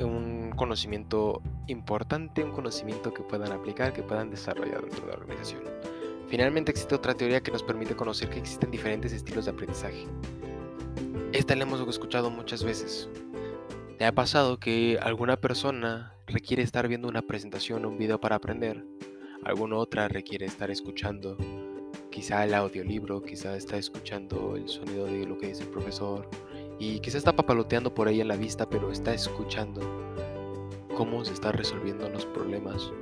un 0.00 0.50
conocimiento 0.56 1.40
importante, 1.68 2.42
un 2.42 2.50
conocimiento 2.50 3.14
que 3.14 3.22
puedan 3.22 3.52
aplicar, 3.52 3.92
que 3.92 4.02
puedan 4.02 4.30
desarrollar 4.30 4.82
dentro 4.82 5.06
de 5.06 5.12
la 5.12 5.18
organización. 5.18 5.62
Finalmente 6.28 6.72
existe 6.72 6.94
otra 6.94 7.14
teoría 7.14 7.40
que 7.40 7.52
nos 7.52 7.62
permite 7.62 7.94
conocer 7.94 8.28
que 8.28 8.40
existen 8.40 8.72
diferentes 8.72 9.12
estilos 9.12 9.44
de 9.44 9.52
aprendizaje. 9.52 10.06
Esta 11.32 11.54
la 11.54 11.62
hemos 11.62 11.80
escuchado 11.88 12.30
muchas 12.30 12.64
veces. 12.64 13.08
¿Te 14.04 14.08
ha 14.08 14.14
pasado 14.14 14.58
que 14.58 14.98
alguna 15.00 15.38
persona 15.38 16.12
requiere 16.26 16.62
estar 16.62 16.88
viendo 16.88 17.08
una 17.08 17.22
presentación 17.22 17.86
o 17.86 17.88
un 17.88 17.96
video 17.96 18.20
para 18.20 18.36
aprender? 18.36 18.84
Alguna 19.42 19.76
otra 19.76 20.08
requiere 20.08 20.44
estar 20.44 20.70
escuchando 20.70 21.38
quizá 22.10 22.44
el 22.44 22.52
audiolibro, 22.52 23.22
quizá 23.22 23.56
está 23.56 23.78
escuchando 23.78 24.56
el 24.56 24.68
sonido 24.68 25.06
de 25.06 25.24
lo 25.24 25.38
que 25.38 25.46
dice 25.46 25.62
el 25.62 25.70
profesor 25.70 26.28
y 26.78 27.00
quizá 27.00 27.16
está 27.16 27.34
papaloteando 27.34 27.94
por 27.94 28.06
ahí 28.06 28.20
en 28.20 28.28
la 28.28 28.36
vista, 28.36 28.68
pero 28.68 28.92
está 28.92 29.14
escuchando 29.14 29.80
cómo 30.94 31.24
se 31.24 31.32
están 31.32 31.54
resolviendo 31.54 32.06
los 32.10 32.26
problemas 32.26 32.92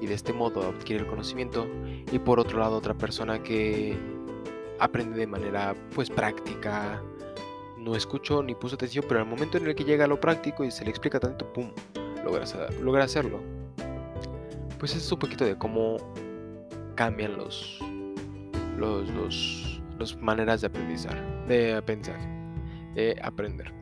y 0.00 0.06
de 0.06 0.14
este 0.14 0.32
modo 0.32 0.62
adquiere 0.62 1.02
el 1.02 1.08
conocimiento 1.08 1.66
y 2.12 2.20
por 2.20 2.38
otro 2.38 2.60
lado 2.60 2.76
otra 2.76 2.94
persona 2.94 3.42
que 3.42 3.98
aprende 4.78 5.18
de 5.18 5.26
manera 5.26 5.74
pues 5.92 6.08
práctica 6.08 7.02
no 7.86 7.94
escuchó 7.94 8.42
ni 8.42 8.54
puso 8.54 8.74
atención 8.74 9.04
pero 9.08 9.20
al 9.20 9.26
momento 9.26 9.56
en 9.56 9.66
el 9.66 9.74
que 9.74 9.84
llega 9.84 10.04
a 10.04 10.08
lo 10.08 10.20
práctico 10.20 10.64
y 10.64 10.70
se 10.70 10.84
le 10.84 10.90
explica 10.90 11.20
tanto 11.20 11.50
pum 11.52 11.70
logra, 12.24 12.44
logra 12.82 13.04
hacerlo 13.04 13.40
pues 14.78 14.94
es 14.94 15.10
un 15.10 15.18
poquito 15.18 15.44
de 15.44 15.56
cómo 15.56 15.96
cambian 16.96 17.36
los 17.36 17.78
los, 18.76 19.80
los, 19.98 20.16
maneras 20.18 20.60
de 20.60 20.66
aprendizar 20.66 21.46
de 21.46 21.74
aprendizaje 21.74 22.28
de 22.94 23.16
aprender 23.22 23.72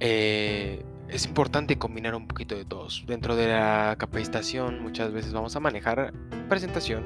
eh, 0.00 0.84
es 1.08 1.26
importante 1.26 1.78
combinar 1.78 2.14
un 2.14 2.26
poquito 2.26 2.56
de 2.56 2.64
todos. 2.64 3.04
Dentro 3.06 3.36
de 3.36 3.48
la 3.48 3.94
capacitación 3.98 4.82
muchas 4.82 5.12
veces 5.12 5.32
vamos 5.32 5.54
a 5.54 5.60
manejar 5.60 6.12
presentación, 6.48 7.04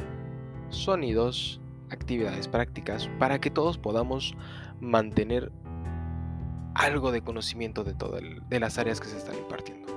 sonidos, 0.70 1.61
actividades 1.90 2.48
prácticas 2.48 3.09
para 3.18 3.40
que 3.40 3.51
todos 3.51 3.79
podamos 3.79 4.35
mantener 4.81 5.53
algo 6.74 7.11
de 7.11 7.22
conocimiento 7.22 7.85
de 7.85 7.94
todas 7.94 8.22
de 8.48 8.61
las 8.61 8.79
áreas 8.79 9.01
que 9.01 9.09
se 9.09 9.16
están 9.16 9.37
impartiendo. 9.37 9.88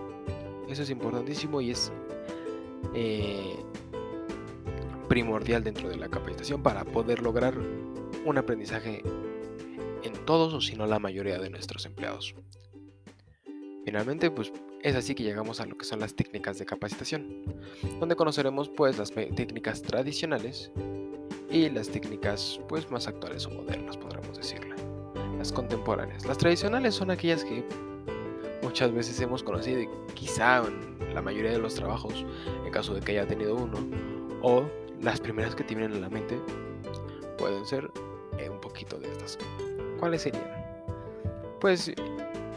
Eso 0.68 0.84
es 0.84 0.90
importantísimo 0.90 1.62
y 1.62 1.72
es 1.72 1.92
eh, 2.96 3.56
primordial 5.08 5.64
dentro 5.64 5.90
de 5.90 5.98
la 5.98 6.10
capacitación 6.10 6.64
para 6.64 6.86
poder 6.86 7.22
lograr 7.22 7.56
un 8.26 8.38
aprendizaje 8.38 9.04
en 10.04 10.14
todos 10.26 10.54
o 10.54 10.62
si 10.62 10.76
no 10.76 10.88
la 10.88 11.00
mayoría 11.00 11.38
de 11.40 11.50
nuestros 11.50 11.86
empleados. 11.86 12.34
Finalmente, 13.84 14.32
pues 14.32 14.54
es 14.84 14.96
así 14.96 15.16
que 15.16 15.24
llegamos 15.24 15.60
a 15.60 15.66
lo 15.66 15.78
que 15.78 15.86
son 15.86 16.00
las 16.00 16.16
técnicas 16.16 16.58
de 16.60 16.66
capacitación, 16.66 17.44
donde 18.00 18.16
conoceremos 18.16 18.70
pues 18.70 18.98
las 18.98 19.12
técnicas 19.12 19.82
tradicionales 19.82 20.72
y 21.52 21.70
las 21.70 21.90
técnicas 21.90 22.60
pues 22.68 22.90
más 22.90 23.08
actuales 23.08 23.46
o 23.46 23.52
modernas, 23.52 23.98
podríamos 23.98 24.38
decirle. 24.38 24.76
Las 25.38 25.52
contemporáneas. 25.52 26.26
Las 26.26 26.38
tradicionales 26.38 26.96
son 26.96 27.12
aquellas 27.12 27.44
que 27.44 27.66
muchas 28.62 28.94
veces 28.94 29.20
hemos 29.20 29.44
conocido 29.44 29.82
y 29.82 29.90
quizá 30.14 30.64
en 30.66 31.14
la 31.14 31.22
mayoría 31.22 31.52
de 31.52 31.58
los 31.58 31.76
trabajos, 31.76 32.26
en 32.66 32.72
caso 32.72 32.94
de 32.94 33.02
que 33.02 33.14
haya 33.14 33.28
tenido 33.28 33.56
uno, 33.56 33.78
o 34.42 34.64
las 35.02 35.20
primeras 35.20 35.56
que 35.56 35.64
tienen 35.64 35.92
en 35.94 36.02
la 36.02 36.10
mente 36.10 36.40
pueden 37.38 37.66
ser 37.66 37.92
eh, 38.38 38.50
un 38.50 38.62
poquito 38.62 38.98
de 38.98 39.12
estas. 39.12 39.38
¿Cuáles 40.00 40.22
serían? 40.22 40.46
Pues 41.60 41.92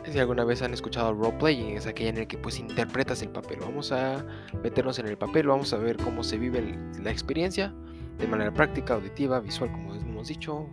si 0.05 0.19
alguna 0.19 0.45
vez 0.45 0.63
han 0.63 0.73
escuchado 0.73 1.15
roleplaying, 1.15 1.77
es 1.77 1.87
aquella 1.87 2.11
en 2.11 2.19
el 2.19 2.27
que 2.27 2.39
pues 2.39 2.59
interpretas 2.59 3.23
el 3.23 3.31
papel. 3.31 3.59
Vamos 3.61 3.91
a 3.91 4.25
meternos 4.63 4.99
en 4.99 5.09
el 5.09 5.17
papel, 5.17 5.49
vamos 5.49 5.73
a 5.73 5.79
ver 5.79 5.97
cómo 5.97 6.23
se 6.23 6.39
vive 6.39 6.79
la 7.03 7.11
experiencia 7.11 7.75
de 8.19 8.27
manera 8.27 8.53
práctica, 8.53 8.95
auditiva, 8.95 9.41
visual, 9.41 9.71
como 9.73 9.95
hemos 9.95 10.29
dicho. 10.29 10.67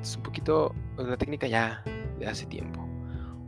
Es 0.00 0.16
un 0.16 0.22
poquito 0.22 0.74
una 0.98 1.16
técnica 1.16 1.46
ya 1.46 1.82
de 2.18 2.26
hace 2.26 2.46
tiempo. 2.46 2.80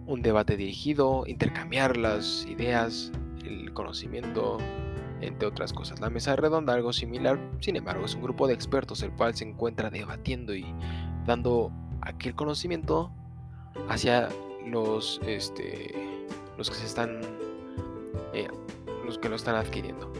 Un 0.07 0.23
debate 0.23 0.57
dirigido, 0.57 1.25
intercambiar 1.27 1.97
las 1.97 2.47
ideas, 2.47 3.13
el 3.45 3.73
conocimiento, 3.75 4.59
entre 5.21 5.49
otras 5.49 5.73
cosas. 5.73 6.01
La 6.01 6.11
mesa 6.11 6.35
redonda, 6.37 6.75
algo 6.75 6.93
similar, 6.93 7.39
sin 7.61 7.77
embargo, 7.77 8.05
es 8.07 8.15
un 8.15 8.23
grupo 8.23 8.47
de 8.47 8.55
expertos 8.55 9.03
el 9.03 9.11
cual 9.13 9.35
se 9.35 9.45
encuentra 9.45 9.91
debatiendo 9.91 10.55
y 10.55 10.67
dando 11.27 11.71
aquel 12.01 12.35
conocimiento 12.35 13.13
hacia 13.89 14.29
los, 14.67 15.21
este, 15.27 15.95
los 16.57 16.71
que 16.71 16.77
se 16.77 16.87
están, 16.87 17.21
eh, 18.33 18.49
los 19.05 19.19
que 19.19 19.29
lo 19.29 19.37
están 19.37 19.57
adquiriendo. 19.57 20.13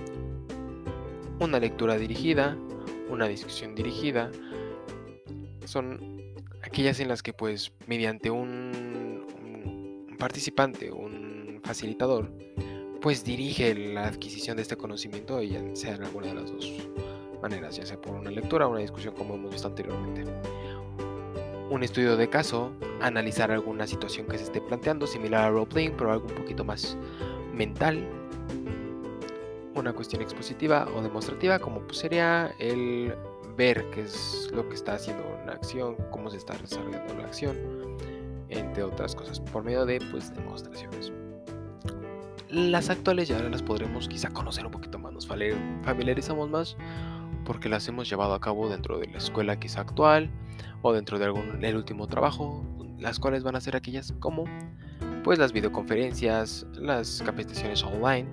Una 1.41 1.61
lectura 1.61 1.97
dirigida, 1.97 2.57
una 3.09 3.29
discusión 3.29 3.75
dirigida, 3.75 4.31
son 5.65 6.35
aquellas 6.63 6.99
en 7.01 7.09
las 7.09 7.23
que 7.23 7.33
pues 7.33 7.73
mediante 7.87 8.31
un, 8.31 9.25
participante, 10.19 10.91
un 10.91 11.61
facilitador, 11.63 12.33
pues 13.01 13.25
dirige 13.25 13.75
la 13.75 14.07
adquisición 14.07 14.57
de 14.57 14.63
este 14.63 14.77
conocimiento, 14.77 15.41
ya 15.43 15.61
sea 15.75 15.95
en 15.95 16.05
alguna 16.05 16.29
de 16.29 16.35
las 16.35 16.51
dos 16.51 16.89
maneras, 17.41 17.77
ya 17.77 17.87
sea 17.87 18.01
por 18.01 18.17
una 18.17 18.31
lectura 18.31 18.67
o 18.67 18.71
una 18.71 18.81
discusión 18.81 19.15
como 19.15 19.35
hemos 19.35 19.53
visto 19.53 19.69
anteriormente. 19.69 20.25
Un 21.71 21.83
estudio 21.83 22.17
de 22.17 22.29
caso, 22.29 22.73
analizar 23.01 23.53
alguna 23.53 23.87
situación 23.87 24.27
que 24.27 24.39
se 24.39 24.45
esté 24.45 24.61
planteando, 24.61 25.07
similar 25.07 25.45
a 25.45 25.51
roleplaying, 25.51 25.95
pero 25.97 26.11
algo 26.11 26.27
un 26.27 26.35
poquito 26.35 26.65
más 26.65 26.97
mental. 27.53 28.09
Una 29.79 29.93
cuestión 29.93 30.23
expositiva 30.23 30.89
o 30.97 31.03
demostrativa, 31.03 31.61
como 31.61 31.81
pues 31.83 31.99
sería 31.99 32.53
el 32.59 33.15
ver 33.57 33.89
qué 33.91 34.03
es 34.03 34.51
lo 34.53 34.69
que 34.69 34.75
está 34.75 34.95
haciendo 34.95 35.23
una 35.43 35.53
acción, 35.53 35.97
cómo 36.11 36.31
se 36.31 36.37
está 36.37 36.55
desarrollando 36.59 37.15
la 37.15 37.25
acción, 37.25 37.57
entre 38.49 38.83
otras 38.83 39.15
cosas, 39.15 39.39
por 39.39 39.63
medio 39.63 39.87
de 39.87 40.01
pues 40.11 40.35
demostraciones. 40.35 41.13
Las 42.51 42.91
actuales 42.91 43.29
ya 43.29 43.39
las 43.39 43.63
podremos 43.63 44.09
quizá 44.09 44.31
conocer 44.31 44.67
un 44.67 44.73
poquito 44.73 44.99
más, 44.99 45.13
nos 45.13 45.29
familiarizamos 45.29 46.51
más 46.51 46.77
porque 47.45 47.69
las 47.69 47.87
hemos 47.87 48.11
llevado 48.11 48.35
a 48.35 48.41
cabo 48.41 48.69
dentro 48.69 48.99
de 48.99 49.07
la 49.07 49.19
escuela 49.19 49.61
quizá 49.61 49.83
actual 49.83 50.29
o 50.83 50.93
dentro 50.93 51.21
de 51.21 51.27
algún 51.27 51.65
el 51.65 51.77
último 51.77 52.09
trabajo, 52.09 52.65
las 52.99 53.21
cuales 53.21 53.45
van 53.45 53.55
a 53.55 53.61
ser 53.61 53.77
aquellas 53.77 54.13
como 54.19 54.45
pues 55.23 55.39
las 55.39 55.53
videoconferencias, 55.53 56.67
las 56.75 57.23
capacitaciones 57.25 57.83
online, 57.85 58.29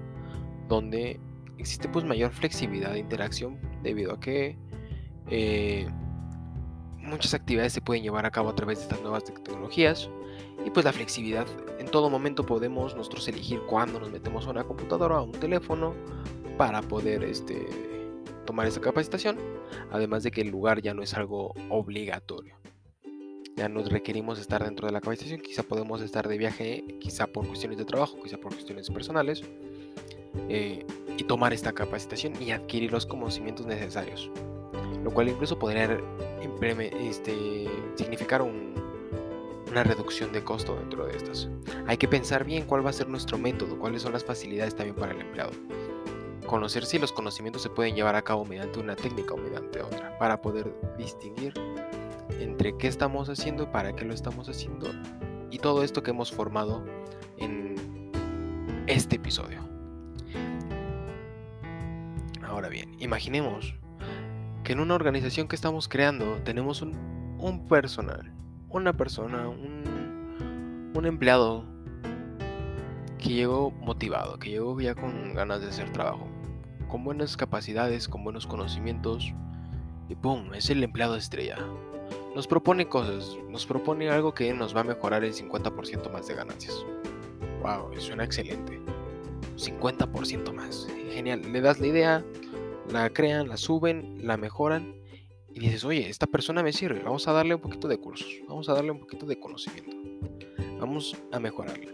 donde 0.67 1.19
existe 1.57 1.87
pues 1.89 2.05
mayor 2.05 2.31
flexibilidad 2.31 2.91
de 2.91 2.99
interacción 2.99 3.59
debido 3.83 4.13
a 4.13 4.19
que 4.19 4.57
eh, 5.29 5.87
muchas 6.97 7.33
actividades 7.33 7.73
se 7.73 7.81
pueden 7.81 8.03
llevar 8.03 8.25
a 8.25 8.31
cabo 8.31 8.49
a 8.49 8.55
través 8.55 8.79
de 8.79 8.83
estas 8.83 9.01
nuevas 9.01 9.23
tecnologías 9.23 10.09
y 10.65 10.69
pues 10.69 10.85
la 10.85 10.93
flexibilidad. 10.93 11.47
En 11.79 11.87
todo 11.87 12.09
momento 12.09 12.45
podemos 12.45 12.95
nosotros 12.95 13.27
elegir 13.27 13.61
cuándo 13.67 13.99
nos 13.99 14.11
metemos 14.11 14.47
a 14.47 14.51
una 14.51 14.63
computadora 14.63 15.15
o 15.15 15.17
a 15.19 15.23
un 15.23 15.31
teléfono 15.31 15.93
para 16.57 16.81
poder 16.81 17.23
este, 17.23 17.67
tomar 18.45 18.67
esa 18.67 18.81
capacitación. 18.81 19.37
Además 19.91 20.23
de 20.23 20.31
que 20.31 20.41
el 20.41 20.49
lugar 20.49 20.81
ya 20.81 20.93
no 20.93 21.03
es 21.03 21.13
algo 21.13 21.53
obligatorio. 21.69 22.55
Ya 23.55 23.69
nos 23.69 23.89
requerimos 23.89 24.39
estar 24.39 24.63
dentro 24.63 24.87
de 24.87 24.93
la 24.93 24.99
capacitación. 24.99 25.41
Quizá 25.41 25.63
podemos 25.63 26.01
estar 26.01 26.27
de 26.27 26.37
viaje, 26.37 26.83
quizá 26.99 27.27
por 27.27 27.47
cuestiones 27.47 27.77
de 27.77 27.85
trabajo, 27.85 28.17
quizá 28.21 28.37
por 28.37 28.53
cuestiones 28.53 28.89
personales. 28.89 29.43
Eh, 30.49 30.85
y 31.17 31.23
tomar 31.23 31.53
esta 31.53 31.73
capacitación 31.73 32.33
y 32.41 32.51
adquirir 32.51 32.91
los 32.91 33.05
conocimientos 33.05 33.65
necesarios. 33.65 34.29
Lo 35.03 35.11
cual 35.11 35.29
incluso 35.29 35.57
podría 35.57 35.99
este, 36.99 37.67
significar 37.95 38.41
un, 38.41 38.73
una 39.69 39.83
reducción 39.83 40.31
de 40.31 40.43
costo 40.43 40.75
dentro 40.75 41.05
de 41.05 41.17
estas. 41.17 41.49
Hay 41.87 41.97
que 41.97 42.07
pensar 42.07 42.43
bien 42.43 42.65
cuál 42.65 42.85
va 42.85 42.89
a 42.89 42.93
ser 42.93 43.07
nuestro 43.07 43.37
método, 43.37 43.77
cuáles 43.77 44.01
son 44.01 44.13
las 44.13 44.23
facilidades 44.23 44.75
también 44.75 44.95
para 44.95 45.11
el 45.11 45.21
empleado. 45.21 45.51
Conocer 46.45 46.85
si 46.85 46.99
los 46.99 47.11
conocimientos 47.11 47.61
se 47.61 47.69
pueden 47.69 47.95
llevar 47.95 48.15
a 48.15 48.21
cabo 48.21 48.45
mediante 48.45 48.79
una 48.79 48.95
técnica 48.95 49.33
o 49.33 49.37
mediante 49.37 49.81
otra, 49.81 50.17
para 50.17 50.41
poder 50.41 50.73
distinguir 50.97 51.53
entre 52.39 52.77
qué 52.77 52.87
estamos 52.87 53.29
haciendo, 53.29 53.71
para 53.71 53.95
qué 53.95 54.05
lo 54.05 54.13
estamos 54.13 54.47
haciendo 54.49 54.91
y 55.51 55.59
todo 55.59 55.83
esto 55.83 56.03
que 56.03 56.11
hemos 56.11 56.31
formado 56.31 56.83
en 57.37 57.75
este 58.87 59.15
episodio. 59.15 59.74
Bien, 62.69 62.95
imaginemos 62.99 63.75
que 64.63 64.73
en 64.73 64.79
una 64.79 64.95
organización 64.95 65.47
que 65.47 65.55
estamos 65.55 65.87
creando 65.87 66.39
tenemos 66.43 66.81
un, 66.81 66.95
un 67.39 67.67
personal 67.67 68.35
una 68.75 68.91
persona, 68.91 69.47
un, 69.47 70.91
un 70.93 71.05
empleado 71.05 71.63
que 73.17 73.29
llegó 73.29 73.71
motivado, 73.71 74.37
que 74.37 74.49
llegó 74.49 74.79
ya 74.81 74.93
con 74.93 75.33
ganas 75.33 75.61
de 75.61 75.67
hacer 75.67 75.91
trabajo, 75.93 76.27
con 76.89 77.05
buenas 77.05 77.37
capacidades, 77.37 78.09
con 78.09 78.25
buenos 78.25 78.45
conocimientos, 78.45 79.33
y 80.09 80.15
¡pum! 80.15 80.53
Es 80.53 80.69
el 80.69 80.83
empleado 80.83 81.15
estrella. 81.15 81.57
Nos 82.35 82.47
propone 82.47 82.89
cosas, 82.89 83.37
nos 83.49 83.65
propone 83.65 84.09
algo 84.09 84.33
que 84.33 84.53
nos 84.53 84.75
va 84.75 84.81
a 84.81 84.83
mejorar 84.83 85.23
el 85.23 85.33
50% 85.33 86.11
más 86.11 86.27
de 86.27 86.35
ganancias. 86.35 86.85
¡Wow! 87.61 87.97
Suena 87.97 88.25
excelente. 88.25 88.79
50% 89.55 90.53
más. 90.53 90.85
Genial. 91.13 91.49
Le 91.49 91.61
das 91.61 91.79
la 91.79 91.87
idea, 91.87 92.25
la 92.91 93.09
crean, 93.09 93.47
la 93.47 93.57
suben, 93.57 94.25
la 94.25 94.37
mejoran 94.37 94.95
y 95.53 95.59
dices, 95.59 95.85
oye, 95.85 96.09
esta 96.09 96.27
persona 96.27 96.63
me 96.63 96.73
sirve, 96.73 97.01
vamos 97.01 97.27
a 97.27 97.31
darle 97.31 97.55
un 97.55 97.61
poquito 97.61 97.87
de 97.87 97.97
cursos, 97.97 98.27
vamos 98.47 98.67
a 98.67 98.73
darle 98.73 98.91
un 98.91 98.99
poquito 98.99 99.25
de 99.25 99.39
conocimiento, 99.39 99.95
vamos 100.79 101.15
a 101.31 101.39
mejorarla. 101.39 101.91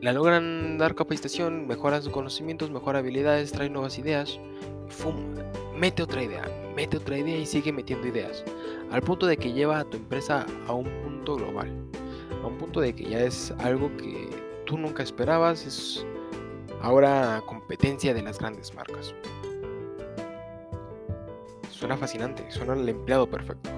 La 0.00 0.12
logran 0.12 0.78
dar 0.78 0.94
capacitación, 0.94 1.66
mejoran 1.66 2.02
sus 2.02 2.12
conocimientos, 2.12 2.70
mejora 2.70 2.98
habilidades, 3.00 3.52
trae 3.52 3.70
nuevas 3.70 3.98
ideas, 3.98 4.38
¡fum! 4.88 5.14
Mete 5.76 6.02
otra 6.02 6.22
idea, 6.22 6.44
mete 6.74 6.96
otra 6.98 7.18
idea 7.18 7.36
y 7.36 7.46
sigue 7.46 7.72
metiendo 7.72 8.06
ideas, 8.06 8.44
al 8.90 9.02
punto 9.02 9.26
de 9.26 9.36
que 9.36 9.52
lleva 9.52 9.80
a 9.80 9.84
tu 9.84 9.96
empresa 9.96 10.46
a 10.66 10.72
un 10.72 10.88
punto 11.02 11.36
global, 11.36 11.70
a 12.42 12.46
un 12.46 12.56
punto 12.58 12.80
de 12.80 12.94
que 12.94 13.04
ya 13.04 13.20
es 13.24 13.50
algo 13.58 13.94
que 13.96 14.28
tú 14.66 14.78
nunca 14.78 15.02
esperabas, 15.02 15.66
es 15.66 16.06
ahora 16.80 17.42
competencia 17.46 18.14
de 18.14 18.22
las 18.22 18.38
grandes 18.38 18.74
marcas. 18.74 19.14
Suena 21.74 21.96
fascinante, 21.96 22.48
suena 22.50 22.74
el 22.74 22.88
empleado 22.88 23.28
perfecto. 23.28 23.68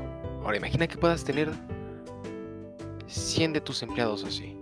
Ahora 0.45 0.59
imagina 0.59 0.87
que 0.87 0.99
puedas 0.99 1.25
tener 1.25 1.51
100 3.07 3.55
de 3.55 3.61
tus 3.63 3.83
empleados 3.83 4.23
así. 4.23 4.59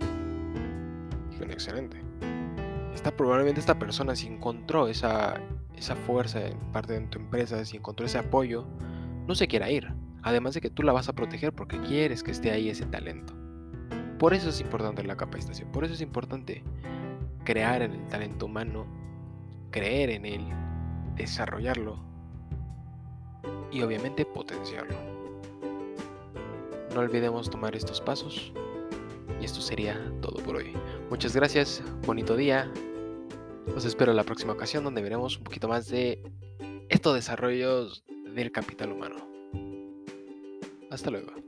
Suena 1.37 1.51
excelente. 1.51 2.01
Está 2.93 3.11
probablemente 3.11 3.59
esta 3.59 3.77
persona 3.77 4.15
si 4.15 4.27
encontró 4.27 4.87
esa, 4.87 5.35
esa 5.75 5.97
fuerza 5.97 6.47
en 6.47 6.57
parte 6.71 6.93
de 6.93 7.01
tu 7.07 7.19
empresa, 7.19 7.65
si 7.65 7.75
encontró 7.75 8.05
ese 8.05 8.19
apoyo, 8.19 8.65
no 9.27 9.35
se 9.35 9.49
quiera 9.49 9.69
ir. 9.69 9.93
Además 10.23 10.53
de 10.53 10.61
que 10.61 10.69
tú 10.69 10.81
la 10.81 10.93
vas 10.93 11.09
a 11.09 11.13
proteger 11.13 11.51
porque 11.51 11.77
quieres 11.81 12.23
que 12.23 12.31
esté 12.31 12.51
ahí 12.51 12.69
ese 12.69 12.85
talento. 12.85 13.33
Por 14.17 14.33
eso 14.33 14.47
es 14.47 14.61
importante 14.61 15.03
la 15.03 15.17
capacitación, 15.17 15.73
por 15.73 15.83
eso 15.83 15.93
es 15.93 16.01
importante 16.01 16.63
crear 17.43 17.81
en 17.81 17.91
el 17.91 18.07
talento 18.07 18.45
humano, 18.45 18.87
creer 19.71 20.09
en 20.09 20.25
él, 20.25 20.45
desarrollarlo 21.17 22.14
y 23.71 23.81
obviamente 23.81 24.25
potenciarlo. 24.25 24.95
No 26.93 27.01
olvidemos 27.01 27.49
tomar 27.49 27.75
estos 27.75 27.99
pasos 27.99 28.51
y 29.41 29.45
esto 29.45 29.61
sería 29.61 30.11
todo 30.21 30.41
por 30.43 30.57
hoy. 30.57 30.73
Muchas 31.09 31.35
gracias, 31.35 31.83
bonito 32.05 32.35
día. 32.35 32.71
Los 33.67 33.85
espero 33.85 34.13
la 34.13 34.23
próxima 34.23 34.53
ocasión 34.53 34.83
donde 34.83 35.01
veremos 35.01 35.37
un 35.37 35.43
poquito 35.43 35.67
más 35.67 35.89
de 35.89 36.21
estos 36.89 37.15
desarrollos 37.15 38.03
del 38.33 38.51
capital 38.51 38.91
humano. 38.91 39.15
Hasta 40.89 41.11
luego. 41.11 41.44